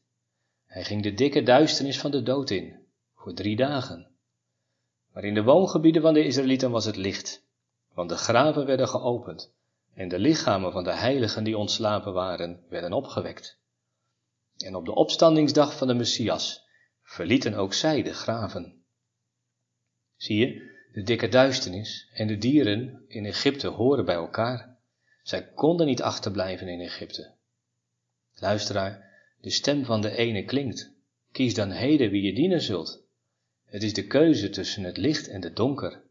Hij 0.67 0.85
ging 0.85 1.03
de 1.03 1.15
dikke 1.15 1.43
duisternis 1.43 1.99
van 1.99 2.11
de 2.11 2.23
dood 2.23 2.51
in, 2.51 2.87
voor 3.15 3.35
drie 3.35 3.57
dagen. 3.57 4.11
Maar 5.13 5.25
in 5.25 5.35
de 5.35 5.43
woongebieden 5.43 6.03
van 6.03 6.15
de 6.15 6.25
Israëlieten 6.25 6.71
was 6.71 6.85
het 6.85 6.97
licht, 6.97 7.45
want 7.95 8.09
de 8.09 8.17
graven 8.17 8.67
werden 8.67 8.89
geopend 8.89 9.55
en 9.95 10.09
de 10.09 10.19
lichamen 10.19 10.73
van 10.73 10.85
de 10.85 10.93
heiligen 10.93 11.45
die 11.45 11.59
ontslapen 11.59 12.13
waren, 12.13 12.65
werden 12.69 12.93
opgewekt. 12.93 13.59
En 14.57 14.75
op 14.75 14.85
de 14.85 14.95
opstandingsdag 14.95 15.77
van 15.77 15.87
de 15.87 15.95
Messias 15.95 16.65
verlieten 17.03 17.55
ook 17.55 17.75
zij 17.75 18.03
de 18.03 18.15
graven. 18.15 18.85
Zie 20.17 20.39
je, 20.39 20.76
de 20.97 21.03
dikke 21.03 21.29
duisternis 21.29 22.09
en 22.13 22.27
de 22.27 22.39
dieren 22.39 23.05
in 23.09 23.25
Egypte 23.25 23.67
horen 23.67 24.05
bij 24.05 24.15
elkaar. 24.15 24.77
Zij 25.23 25.47
konden 25.55 25.87
niet 25.87 26.03
achterblijven 26.03 26.69
in 26.69 26.81
Egypte. 26.81 27.33
Luisteraar, 28.35 29.05
de 29.41 29.51
stem 29.51 29.85
van 29.85 30.01
de 30.01 30.17
ene 30.17 30.45
klinkt. 30.45 30.91
Kies 31.33 31.55
dan 31.55 31.71
heden 31.71 32.11
wie 32.11 32.23
je 32.23 32.35
dienen 32.35 32.61
zult. 32.61 33.03
Het 33.65 33.83
is 33.83 33.93
de 33.93 34.07
keuze 34.07 34.51
tussen 34.51 34.85
het 34.85 34.97
licht 34.97 35.29
en 35.29 35.43
het 35.43 35.57
donker. 35.57 36.03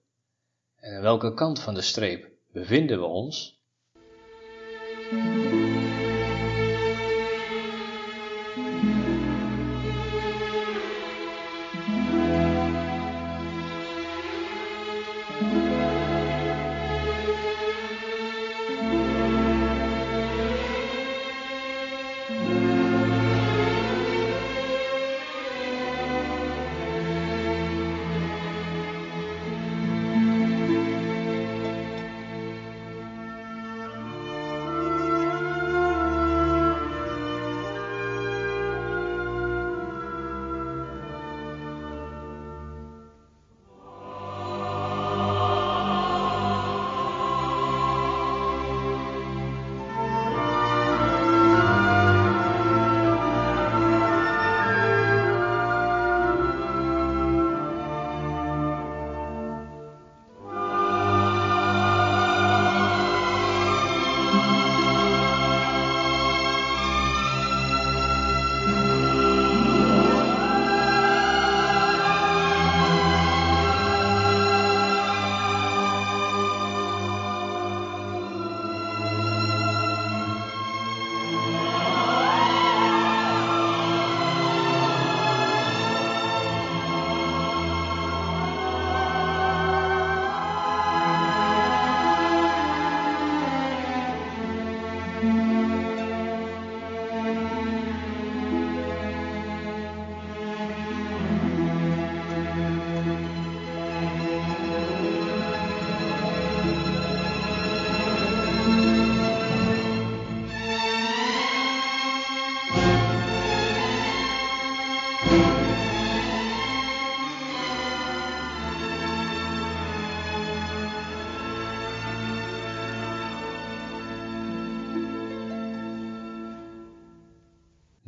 En 0.80 0.96
aan 0.96 1.02
welke 1.02 1.34
kant 1.34 1.60
van 1.60 1.74
de 1.74 1.82
streep 1.82 2.30
bevinden 2.52 3.00
we 3.00 3.06
ons? 3.06 3.60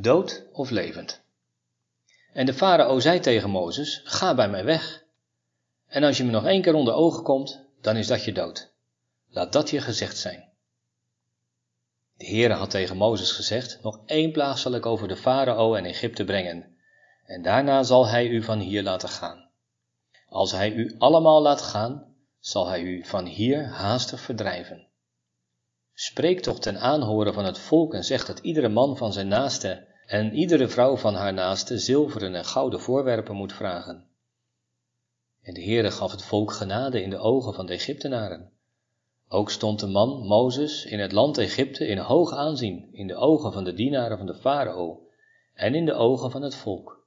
Dood 0.07 0.45
of 0.51 0.69
levend. 0.69 1.21
En 2.33 2.45
de 2.45 2.53
farao 2.53 2.99
zei 2.99 3.19
tegen 3.19 3.49
Mozes, 3.49 4.01
ga 4.03 4.35
bij 4.35 4.49
mij 4.49 4.63
weg. 4.63 5.03
En 5.87 6.03
als 6.03 6.17
je 6.17 6.23
me 6.23 6.31
nog 6.31 6.45
één 6.45 6.61
keer 6.61 6.73
onder 6.73 6.93
ogen 6.93 7.23
komt, 7.23 7.65
dan 7.81 7.95
is 7.95 8.07
dat 8.07 8.23
je 8.23 8.31
dood. 8.31 8.71
Laat 9.29 9.53
dat 9.53 9.69
je 9.69 9.81
gezegd 9.81 10.17
zijn. 10.17 10.49
De 12.17 12.25
Heere 12.25 12.53
had 12.53 12.69
tegen 12.69 12.97
Mozes 12.97 13.31
gezegd, 13.31 13.79
nog 13.81 13.99
één 14.05 14.31
plaag 14.31 14.57
zal 14.57 14.73
ik 14.73 14.85
over 14.85 15.07
de 15.07 15.15
farao 15.15 15.75
en 15.75 15.85
Egypte 15.85 16.23
brengen, 16.23 16.77
en 17.25 17.41
daarna 17.41 17.83
zal 17.83 18.07
hij 18.07 18.27
u 18.27 18.43
van 18.43 18.59
hier 18.59 18.83
laten 18.83 19.09
gaan. 19.09 19.49
Als 20.29 20.51
hij 20.51 20.71
u 20.71 20.95
allemaal 20.97 21.41
laat 21.41 21.61
gaan, 21.61 22.15
zal 22.39 22.67
hij 22.67 22.81
u 22.81 23.05
van 23.05 23.25
hier 23.25 23.65
haastig 23.65 24.19
verdrijven. 24.21 24.87
Spreek 25.93 26.41
toch 26.41 26.59
ten 26.59 26.79
aanhoren 26.79 27.33
van 27.33 27.45
het 27.45 27.59
volk 27.59 27.93
en 27.93 28.03
zeg 28.03 28.25
dat 28.25 28.39
iedere 28.39 28.69
man 28.69 28.97
van 28.97 29.13
zijn 29.13 29.27
naaste 29.27 29.86
en 30.07 30.33
iedere 30.33 30.67
vrouw 30.67 30.97
van 30.97 31.13
haar 31.13 31.33
naaste 31.33 31.77
zilveren 31.77 32.35
en 32.35 32.45
gouden 32.45 32.79
voorwerpen 32.79 33.35
moet 33.35 33.53
vragen. 33.53 34.05
En 35.41 35.53
de 35.53 35.63
Heere 35.63 35.91
gaf 35.91 36.11
het 36.11 36.23
volk 36.23 36.51
genade 36.51 37.01
in 37.01 37.09
de 37.09 37.17
ogen 37.17 37.53
van 37.53 37.65
de 37.65 37.73
Egyptenaren. 37.73 38.51
Ook 39.27 39.49
stond 39.49 39.79
de 39.79 39.87
man, 39.87 40.27
Mozes, 40.27 40.85
in 40.85 40.99
het 40.99 41.11
land 41.11 41.37
Egypte 41.37 41.87
in 41.87 41.97
hoog 41.97 42.33
aanzien 42.33 42.89
in 42.91 43.07
de 43.07 43.15
ogen 43.15 43.53
van 43.53 43.63
de 43.63 43.73
dienaren 43.73 44.17
van 44.17 44.25
de 44.25 44.35
farao 44.35 45.07
en 45.53 45.75
in 45.75 45.85
de 45.85 45.93
ogen 45.93 46.31
van 46.31 46.41
het 46.41 46.55
volk. 46.55 47.05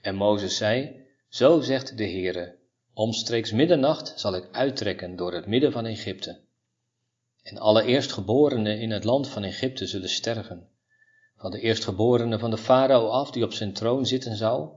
En 0.00 0.14
Mozes 0.14 0.56
zei, 0.56 1.06
zo 1.28 1.60
zegt 1.60 1.96
de 1.96 2.04
Heere, 2.04 2.56
omstreeks 2.94 3.52
middernacht 3.52 4.12
zal 4.16 4.34
ik 4.34 4.48
uittrekken 4.52 5.16
door 5.16 5.32
het 5.32 5.46
midden 5.46 5.72
van 5.72 5.86
Egypte. 5.86 6.40
En 7.42 7.58
alle 7.58 7.82
eerstgeborenen 7.84 8.80
in 8.80 8.90
het 8.90 9.04
land 9.04 9.28
van 9.28 9.44
Egypte 9.44 9.86
zullen 9.86 10.08
sterven 10.08 10.68
van 11.38 11.50
de 11.50 11.60
eerstgeborene 11.60 12.38
van 12.38 12.50
de 12.50 12.56
farao 12.56 13.08
af 13.08 13.30
die 13.30 13.44
op 13.44 13.52
zijn 13.52 13.72
troon 13.72 14.06
zitten 14.06 14.36
zou, 14.36 14.68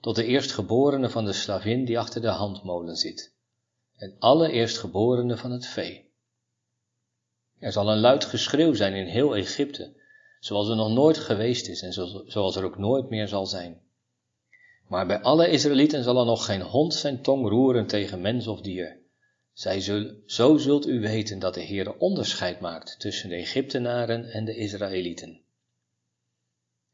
tot 0.00 0.16
de 0.16 0.24
eerstgeborene 0.24 1.10
van 1.10 1.24
de 1.24 1.32
slavin 1.32 1.84
die 1.84 1.98
achter 1.98 2.20
de 2.20 2.28
handmolen 2.28 2.96
zit, 2.96 3.34
en 3.96 4.16
alle 4.18 4.50
eerstgeborene 4.50 5.36
van 5.36 5.50
het 5.50 5.66
vee. 5.66 6.10
Er 7.58 7.72
zal 7.72 7.90
een 7.90 8.00
luid 8.00 8.24
geschreeuw 8.24 8.74
zijn 8.74 8.94
in 8.94 9.06
heel 9.06 9.36
Egypte, 9.36 9.94
zoals 10.40 10.68
er 10.68 10.76
nog 10.76 10.90
nooit 10.90 11.18
geweest 11.18 11.68
is 11.68 11.82
en 11.82 11.92
zoals 12.26 12.56
er 12.56 12.64
ook 12.64 12.78
nooit 12.78 13.08
meer 13.08 13.28
zal 13.28 13.46
zijn. 13.46 13.80
Maar 14.88 15.06
bij 15.06 15.20
alle 15.20 15.48
Israëlieten 15.48 16.02
zal 16.02 16.18
er 16.18 16.26
nog 16.26 16.44
geen 16.44 16.62
hond 16.62 16.94
zijn 16.94 17.22
tong 17.22 17.48
roeren 17.48 17.86
tegen 17.86 18.20
mens 18.20 18.46
of 18.46 18.60
dier. 18.60 19.00
Zij 19.52 19.80
zullen, 19.80 20.22
zo 20.26 20.56
zult 20.56 20.86
u 20.86 21.00
weten 21.00 21.38
dat 21.38 21.54
de 21.54 21.60
Heer 21.60 21.96
onderscheid 21.98 22.60
maakt 22.60 23.00
tussen 23.00 23.28
de 23.28 23.34
Egyptenaren 23.34 24.24
en 24.24 24.44
de 24.44 24.56
Israëlieten. 24.56 25.40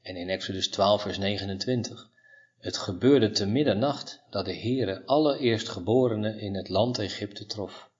En 0.08 0.16
in 0.16 0.28
Exodus 0.28 0.68
12, 0.68 1.02
vers 1.02 1.18
29. 1.18 2.10
Het 2.58 2.76
gebeurde 2.76 3.30
te 3.30 3.46
middernacht 3.46 4.22
dat 4.30 4.44
de 4.44 4.54
Heere 4.54 5.06
alle 5.06 5.38
eerstgeborenen 5.38 6.38
in 6.38 6.54
het 6.54 6.68
land 6.68 6.98
Egypte 6.98 7.46
trof. 7.46 7.90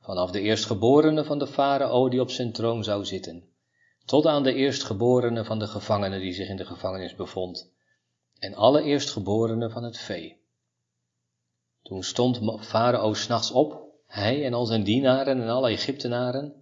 Vanaf 0.00 0.30
de 0.30 0.40
eerstgeborene 0.40 1.24
van 1.24 1.38
de 1.38 1.46
farao 1.46 2.08
die 2.08 2.20
op 2.20 2.30
zijn 2.30 2.52
troon 2.52 2.84
zou 2.84 3.04
zitten, 3.04 3.44
tot 4.04 4.26
aan 4.26 4.42
de 4.42 4.54
eerstgeborene 4.54 5.44
van 5.44 5.58
de 5.58 5.66
gevangene 5.66 6.18
die 6.18 6.32
zich 6.32 6.48
in 6.48 6.56
de 6.56 6.64
gevangenis 6.64 7.14
bevond, 7.14 7.72
en 8.38 8.54
alle 8.54 8.82
eerstgeborenen 8.82 9.70
van 9.70 9.82
het 9.82 9.98
vee. 9.98 10.40
Toen 11.82 12.02
stond 12.02 12.64
farao 12.64 13.14
s'nachts 13.14 13.50
op, 13.50 13.82
hij 14.06 14.44
en 14.44 14.54
al 14.54 14.66
zijn 14.66 14.82
dienaren 14.82 15.40
en 15.40 15.48
alle 15.48 15.70
Egyptenaren, 15.70 16.54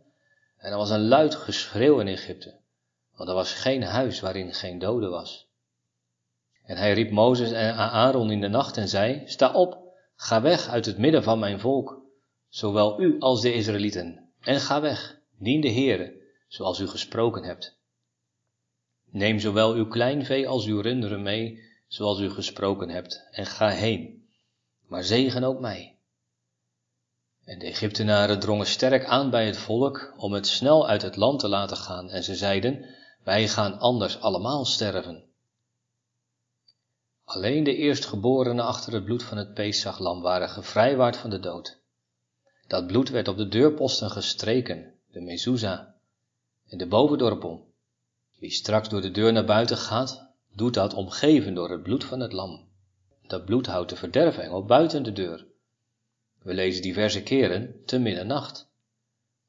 en 0.57 0.71
er 0.71 0.77
was 0.77 0.91
een 0.91 1.09
luid 1.09 1.35
geschreeuw 1.35 2.01
in 2.01 2.09
Egypte 2.09 2.61
want 3.17 3.29
er 3.29 3.35
was 3.35 3.53
geen 3.53 3.83
huis 3.83 4.21
waarin 4.21 4.55
geen 4.55 4.79
dode 4.79 5.09
was. 5.09 5.51
En 6.65 6.77
hij 6.77 6.93
riep 6.93 7.11
Mozes 7.11 7.51
en 7.51 7.75
Aaron 7.75 8.31
in 8.31 8.41
de 8.41 8.49
nacht 8.49 8.77
en 8.77 8.89
zei, 8.89 9.23
sta 9.25 9.53
op, 9.53 9.83
ga 10.15 10.43
weg 10.43 10.69
uit 10.69 10.87
het 10.87 10.99
midden 10.99 11.23
van 11.23 11.39
mijn 11.39 11.61
volk, 11.61 12.03
zowel 12.49 13.01
u 13.01 13.17
als 13.19 13.41
de 13.41 13.55
Israëlieten, 13.55 14.33
en 14.41 14.61
ga 14.61 14.81
weg, 14.81 15.21
dien 15.39 15.61
de 15.61 15.73
Heere, 15.73 16.21
zoals 16.49 16.81
u 16.81 16.87
gesproken 16.87 17.45
hebt. 17.45 17.81
Neem 19.11 19.39
zowel 19.39 19.73
uw 19.73 19.89
kleinvee 19.89 20.49
als 20.49 20.67
uw 20.67 20.81
runderen 20.81 21.23
mee, 21.23 21.71
zoals 21.87 22.21
u 22.21 22.31
gesproken 22.31 22.89
hebt, 22.89 23.29
en 23.31 23.47
ga 23.47 23.69
heen, 23.69 24.29
maar 24.87 25.05
zegen 25.05 25.45
ook 25.45 25.61
mij. 25.61 25.97
En 27.45 27.59
de 27.59 27.67
Egyptenaren 27.67 28.41
drongen 28.41 28.67
sterk 28.67 29.05
aan 29.05 29.31
bij 29.31 29.47
het 29.47 29.57
volk 29.57 30.15
om 30.17 30.33
het 30.33 30.47
snel 30.47 30.89
uit 30.89 31.03
het 31.03 31.17
land 31.17 31.41
te 31.41 31.49
laten 31.49 31.77
gaan, 31.77 32.11
en 32.11 32.23
ze 32.23 32.35
zeiden, 32.35 32.87
wij 33.23 33.49
gaan 33.49 33.79
anders 33.79 34.21
allemaal 34.21 34.65
sterven. 34.65 35.25
Alleen 37.25 37.65
de 37.65 37.77
eerstgeborenen 37.77 38.65
achter 38.65 38.93
het 38.93 39.05
bloed 39.05 39.23
van 39.23 39.39
het 39.39 39.55
Pesachlam 39.55 40.21
waren 40.21 40.49
gevrijwaard 40.49 41.17
van 41.17 41.31
de 41.31 41.41
dood. 41.41 41.81
Dat 42.67 42.87
bloed 42.87 43.09
werd 43.09 43.29
op 43.29 43.37
de 43.37 43.49
deurposten 43.49 44.11
gestreken, 44.11 44.95
de 45.11 45.21
mezuzah, 45.21 45.81
en 46.69 46.79
de 46.79 46.87
bovendorpel. 46.87 47.71
Wie 48.39 48.51
straks 48.51 48.89
door 48.89 49.01
de 49.01 49.11
deur 49.11 49.33
naar 49.33 49.45
buiten 49.45 49.77
gaat, 49.77 50.27
doet 50.53 50.75
dat 50.75 50.95
omgeven 50.95 51.55
door 51.55 51.71
het 51.71 51.83
bloed 51.83 52.05
van 52.05 52.21
het 52.21 52.33
lam. 52.33 52.69
Dat 53.27 53.45
bloed 53.45 53.67
houdt 53.67 53.91
de 53.91 53.97
verderfengel 53.97 54.65
buiten 54.65 55.03
de 55.03 55.13
deur. 55.13 55.47
We 56.43 56.55
lezen 56.55 56.83
diverse 56.83 57.23
keren 57.23 57.83
te 57.85 57.99
middernacht. 57.99 58.71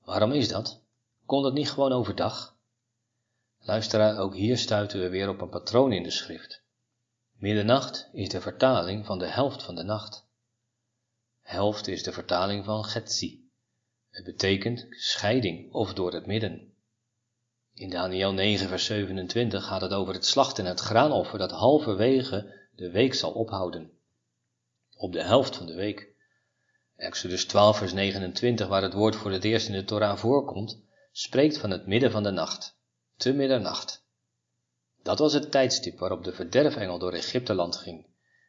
Waarom 0.03 0.31
is 0.31 0.47
dat? 0.47 0.81
Kon 1.25 1.43
dat 1.43 1.53
niet 1.53 1.71
gewoon 1.71 1.91
overdag? 1.91 2.52
Luisteraar, 3.65 4.19
ook 4.19 4.35
hier 4.35 4.57
stuiten 4.57 4.99
we 4.99 5.09
weer 5.09 5.29
op 5.29 5.41
een 5.41 5.49
patroon 5.49 5.91
in 5.91 6.03
de 6.03 6.11
schrift. 6.11 6.63
Middernacht 7.37 8.09
is 8.11 8.29
de 8.29 8.41
vertaling 8.41 9.05
van 9.05 9.19
de 9.19 9.27
helft 9.27 9.63
van 9.63 9.75
de 9.75 9.83
nacht. 9.83 10.25
Helft 11.41 11.87
is 11.87 12.03
de 12.03 12.11
vertaling 12.11 12.65
van 12.65 12.83
Getzi. 12.83 13.49
Het 14.09 14.25
betekent 14.25 14.85
scheiding 14.89 15.73
of 15.73 15.93
door 15.93 16.13
het 16.13 16.25
midden. 16.25 16.73
In 17.73 17.89
Daniel 17.89 18.33
9 18.33 18.67
vers 18.67 18.85
27 18.85 19.65
gaat 19.65 19.81
het 19.81 19.93
over 19.93 20.13
het 20.13 20.25
slachten 20.25 20.63
en 20.63 20.69
het 20.69 20.79
graanoffer 20.79 21.39
dat 21.39 21.51
halverwege 21.51 22.67
de 22.75 22.91
week 22.91 23.13
zal 23.13 23.31
ophouden. 23.31 23.91
Op 24.95 25.13
de 25.13 25.23
helft 25.23 25.55
van 25.55 25.65
de 25.65 25.75
week. 25.75 26.11
Exodus 26.95 27.45
12 27.45 27.77
vers 27.77 27.93
29 27.93 28.67
waar 28.67 28.81
het 28.81 28.93
woord 28.93 29.15
voor 29.15 29.31
het 29.31 29.43
eerst 29.43 29.67
in 29.67 29.73
de 29.73 29.83
Torah 29.83 30.17
voorkomt, 30.17 30.81
spreekt 31.11 31.57
van 31.57 31.69
het 31.69 31.87
midden 31.87 32.11
van 32.11 32.23
de 32.23 32.31
nacht, 32.31 32.77
te 33.23 33.33
middernacht. 33.33 34.05
Dat 35.03 35.19
was 35.19 35.33
het 35.33 35.51
tijdstip 35.51 35.99
waarop 35.99 36.23
de 36.23 36.33
verderfengel 36.33 36.99
door 36.99 37.13
Egypteland 37.13 37.75
ging 37.75 38.05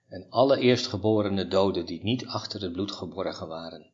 en 0.09 0.27
alle 0.31 0.59
eerstgeborene 0.59 1.49
doden 1.49 1.87
die 1.87 2.03
niet 2.03 2.27
achter 2.27 2.63
het 2.63 2.73
bloed 2.73 2.93
geborgen 2.93 3.49
waren. 3.49 3.91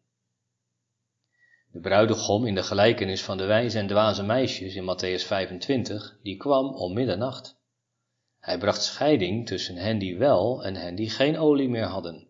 De 1.72 1.80
bruidegom 1.80 2.46
in 2.46 2.54
de 2.54 2.62
gelijkenis 2.62 3.22
van 3.22 3.36
de 3.36 3.44
wijze 3.44 3.78
en 3.78 3.86
dwaze 3.86 4.22
meisjes 4.22 4.74
in 4.74 4.82
Matthäus 4.82 5.26
25, 5.26 6.18
die 6.22 6.36
kwam 6.36 6.74
om 6.74 6.94
middernacht. 6.94 7.58
Hij 8.38 8.58
bracht 8.58 8.82
scheiding 8.82 9.46
tussen 9.46 9.76
hen 9.76 9.98
die 9.98 10.18
wel 10.18 10.64
en 10.64 10.74
hen 10.74 10.94
die 10.94 11.10
geen 11.10 11.38
olie 11.38 11.68
meer 11.68 11.86
hadden. 11.86 12.28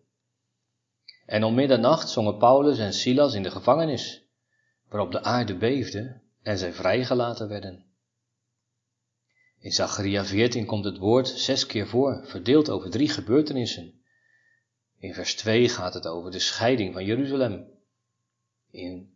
En 1.25 1.43
om 1.43 1.53
middernacht 1.53 2.09
zongen 2.09 2.37
Paulus 2.37 2.79
en 2.79 2.93
Silas 2.93 3.33
in 3.33 3.43
de 3.43 3.51
gevangenis, 3.51 4.23
waarop 4.89 5.11
de 5.11 5.23
aarde 5.23 5.57
beefde 5.57 6.21
en 6.41 6.57
zij 6.57 6.73
vrijgelaten 6.73 7.47
werden. 7.47 7.90
In 9.61 9.71
Zacharia 9.71 10.25
14 10.25 10.65
komt 10.65 10.85
het 10.85 10.97
woord 10.97 11.27
zes 11.27 11.65
keer 11.65 11.87
voor, 11.87 12.21
verdeeld 12.25 12.69
over 12.69 12.89
drie 12.89 13.09
gebeurtenissen. 13.09 14.01
In 14.99 15.13
vers 15.13 15.35
2 15.35 15.69
gaat 15.69 15.93
het 15.93 16.07
over 16.07 16.31
de 16.31 16.39
scheiding 16.39 16.93
van 16.93 17.05
Jeruzalem. 17.05 17.67
In, 18.71 19.09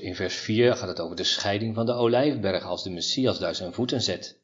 in 0.00 0.14
vers 0.14 0.34
4 0.34 0.76
gaat 0.76 0.88
het 0.88 1.00
over 1.00 1.16
de 1.16 1.24
scheiding 1.24 1.74
van 1.74 1.86
de 1.86 1.92
olijfberg 1.92 2.64
als 2.64 2.82
de 2.82 2.90
Messias 2.90 3.38
daar 3.38 3.54
zijn 3.54 3.72
voeten 3.72 4.02
zet. 4.02 4.40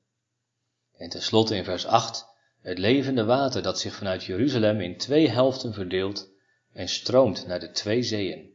En 0.96 1.08
tenslotte 1.08 1.56
in 1.56 1.64
vers 1.64 1.86
8 1.86 2.26
het 2.60 2.78
levende 2.78 3.24
water 3.24 3.62
dat 3.62 3.80
zich 3.80 3.94
vanuit 3.94 4.24
Jeruzalem 4.24 4.80
in 4.80 4.98
twee 4.98 5.28
helften 5.28 5.72
verdeelt 5.72 6.28
en 6.72 6.88
stroomt 6.88 7.46
naar 7.46 7.60
de 7.60 7.70
twee 7.70 8.02
zeeën. 8.02 8.52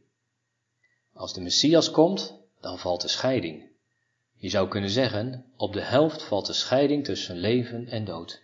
Als 1.12 1.34
de 1.34 1.40
Messias 1.40 1.90
komt, 1.90 2.38
dan 2.60 2.78
valt 2.78 3.00
de 3.00 3.08
scheiding. 3.08 3.69
Je 4.40 4.48
zou 4.48 4.68
kunnen 4.68 4.90
zeggen, 4.90 5.44
op 5.56 5.72
de 5.72 5.80
helft 5.80 6.22
valt 6.22 6.46
de 6.46 6.52
scheiding 6.52 7.04
tussen 7.04 7.36
leven 7.36 7.88
en 7.88 8.04
dood, 8.04 8.42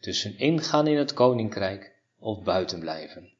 tussen 0.00 0.38
ingaan 0.38 0.86
in 0.86 0.96
het 0.96 1.12
koninkrijk 1.12 1.92
of 2.18 2.42
buiten 2.42 2.80
blijven. 2.80 3.32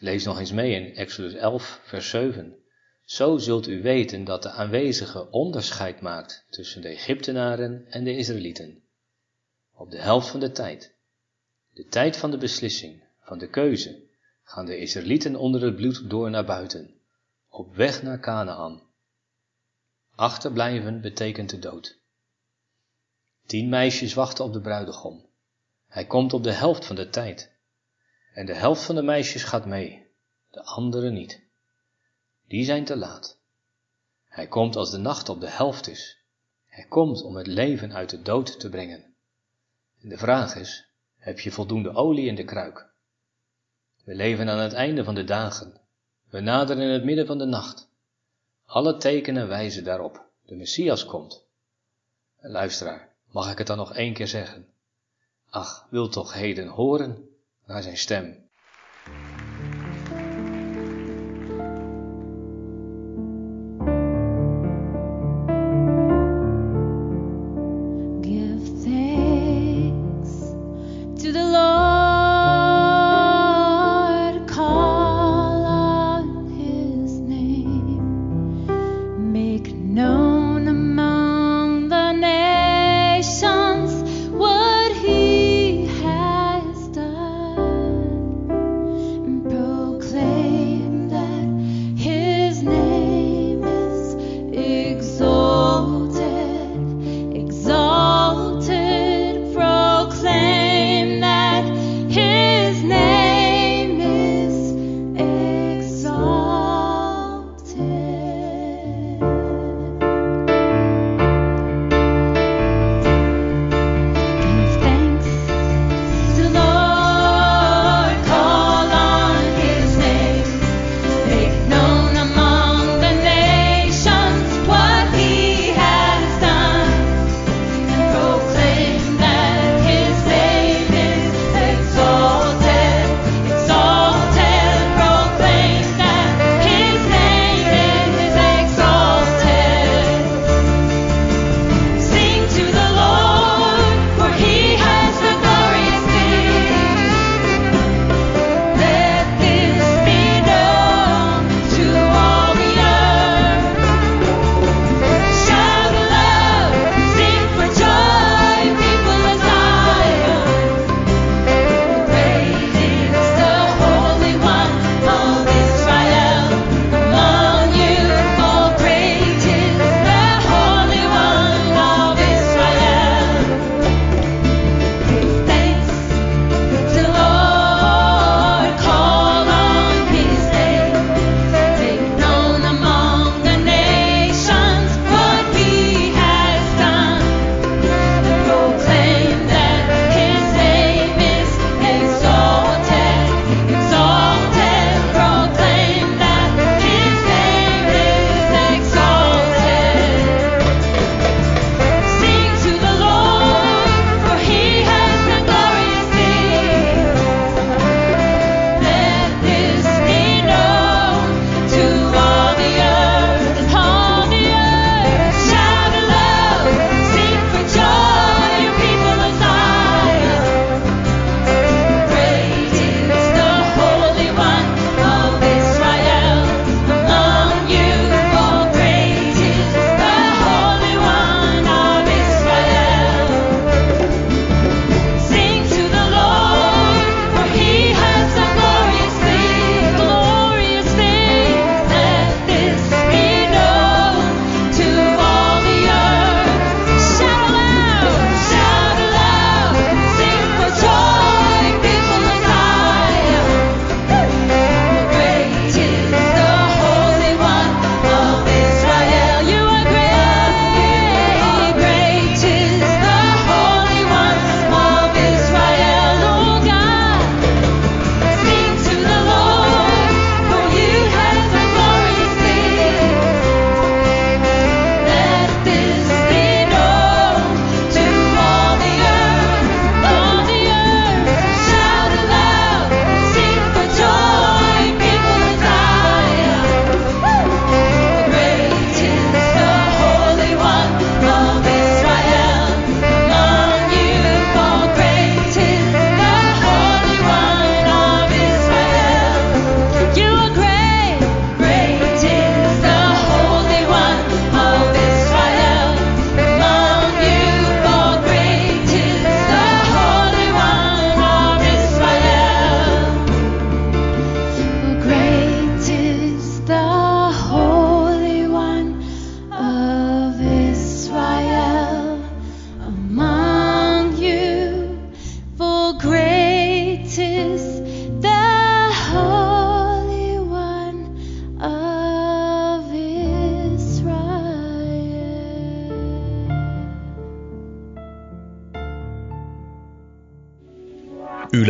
Lees 0.00 0.24
nog 0.24 0.38
eens 0.38 0.52
mee 0.52 0.74
in 0.74 0.96
Exodus 0.96 1.34
11, 1.34 1.80
vers 1.84 2.10
7. 2.10 2.56
Zo 3.04 3.38
zult 3.38 3.66
u 3.66 3.82
weten 3.82 4.24
dat 4.24 4.42
de 4.42 4.50
aanwezige 4.50 5.30
onderscheid 5.30 6.00
maakt 6.00 6.46
tussen 6.50 6.82
de 6.82 6.88
Egyptenaren 6.88 7.86
en 7.90 8.04
de 8.04 8.16
Israëlieten. 8.16 8.82
Op 9.74 9.90
de 9.90 10.00
helft 10.00 10.28
van 10.28 10.40
de 10.40 10.50
tijd, 10.50 10.94
de 11.70 11.86
tijd 11.86 12.16
van 12.16 12.30
de 12.30 12.38
beslissing, 12.38 13.02
van 13.20 13.38
de 13.38 13.48
keuze, 13.48 14.02
gaan 14.42 14.66
de 14.66 14.78
Israëlieten 14.78 15.36
onder 15.36 15.62
het 15.62 15.76
bloed 15.76 16.10
door 16.10 16.30
naar 16.30 16.44
buiten, 16.44 16.94
op 17.48 17.74
weg 17.74 18.02
naar 18.02 18.20
Canaan 18.20 18.90
Achterblijven 20.14 21.00
betekent 21.00 21.50
de 21.50 21.58
dood. 21.58 21.98
Tien 23.46 23.68
meisjes 23.68 24.14
wachten 24.14 24.44
op 24.44 24.52
de 24.52 24.60
bruidegom. 24.60 25.26
Hij 25.88 26.06
komt 26.06 26.32
op 26.32 26.42
de 26.42 26.52
helft 26.52 26.86
van 26.86 26.96
de 26.96 27.08
tijd. 27.08 27.50
En 28.34 28.46
de 28.46 28.54
helft 28.54 28.82
van 28.82 28.94
de 28.94 29.02
meisjes 29.02 29.44
gaat 29.44 29.66
mee, 29.66 30.06
de 30.50 30.64
andere 30.64 31.10
niet. 31.10 31.40
Die 32.46 32.64
zijn 32.64 32.84
te 32.84 32.96
laat. 32.96 33.40
Hij 34.28 34.46
komt 34.46 34.76
als 34.76 34.90
de 34.90 34.98
nacht 34.98 35.28
op 35.28 35.40
de 35.40 35.48
helft 35.48 35.88
is. 35.88 36.18
Hij 36.66 36.84
komt 36.88 37.22
om 37.22 37.36
het 37.36 37.46
leven 37.46 37.94
uit 37.94 38.10
de 38.10 38.22
dood 38.22 38.60
te 38.60 38.68
brengen. 38.68 39.14
En 40.00 40.08
de 40.08 40.18
vraag 40.18 40.54
is, 40.54 40.88
heb 41.16 41.40
je 41.40 41.50
voldoende 41.50 41.94
olie 41.94 42.26
in 42.26 42.34
de 42.34 42.44
kruik? 42.44 42.90
We 44.04 44.14
leven 44.14 44.48
aan 44.48 44.58
het 44.58 44.72
einde 44.72 45.04
van 45.04 45.14
de 45.14 45.24
dagen. 45.24 45.80
We 46.28 46.40
naderen 46.40 46.88
het 46.88 47.04
midden 47.04 47.26
van 47.26 47.38
de 47.38 47.44
nacht. 47.44 47.90
Alle 48.72 48.96
tekenen 48.96 49.48
wijzen 49.48 49.84
daarop. 49.84 50.24
De 50.42 50.54
Messias 50.54 51.04
komt. 51.04 51.46
Luisteraar, 52.40 53.14
mag 53.30 53.50
ik 53.50 53.58
het 53.58 53.66
dan 53.66 53.76
nog 53.76 53.94
één 53.94 54.14
keer 54.14 54.28
zeggen? 54.28 54.68
Ach, 55.50 55.86
wil 55.90 56.08
toch 56.08 56.32
heden 56.32 56.68
horen 56.68 57.28
naar 57.66 57.82
zijn 57.82 57.96
stem. 57.96 58.41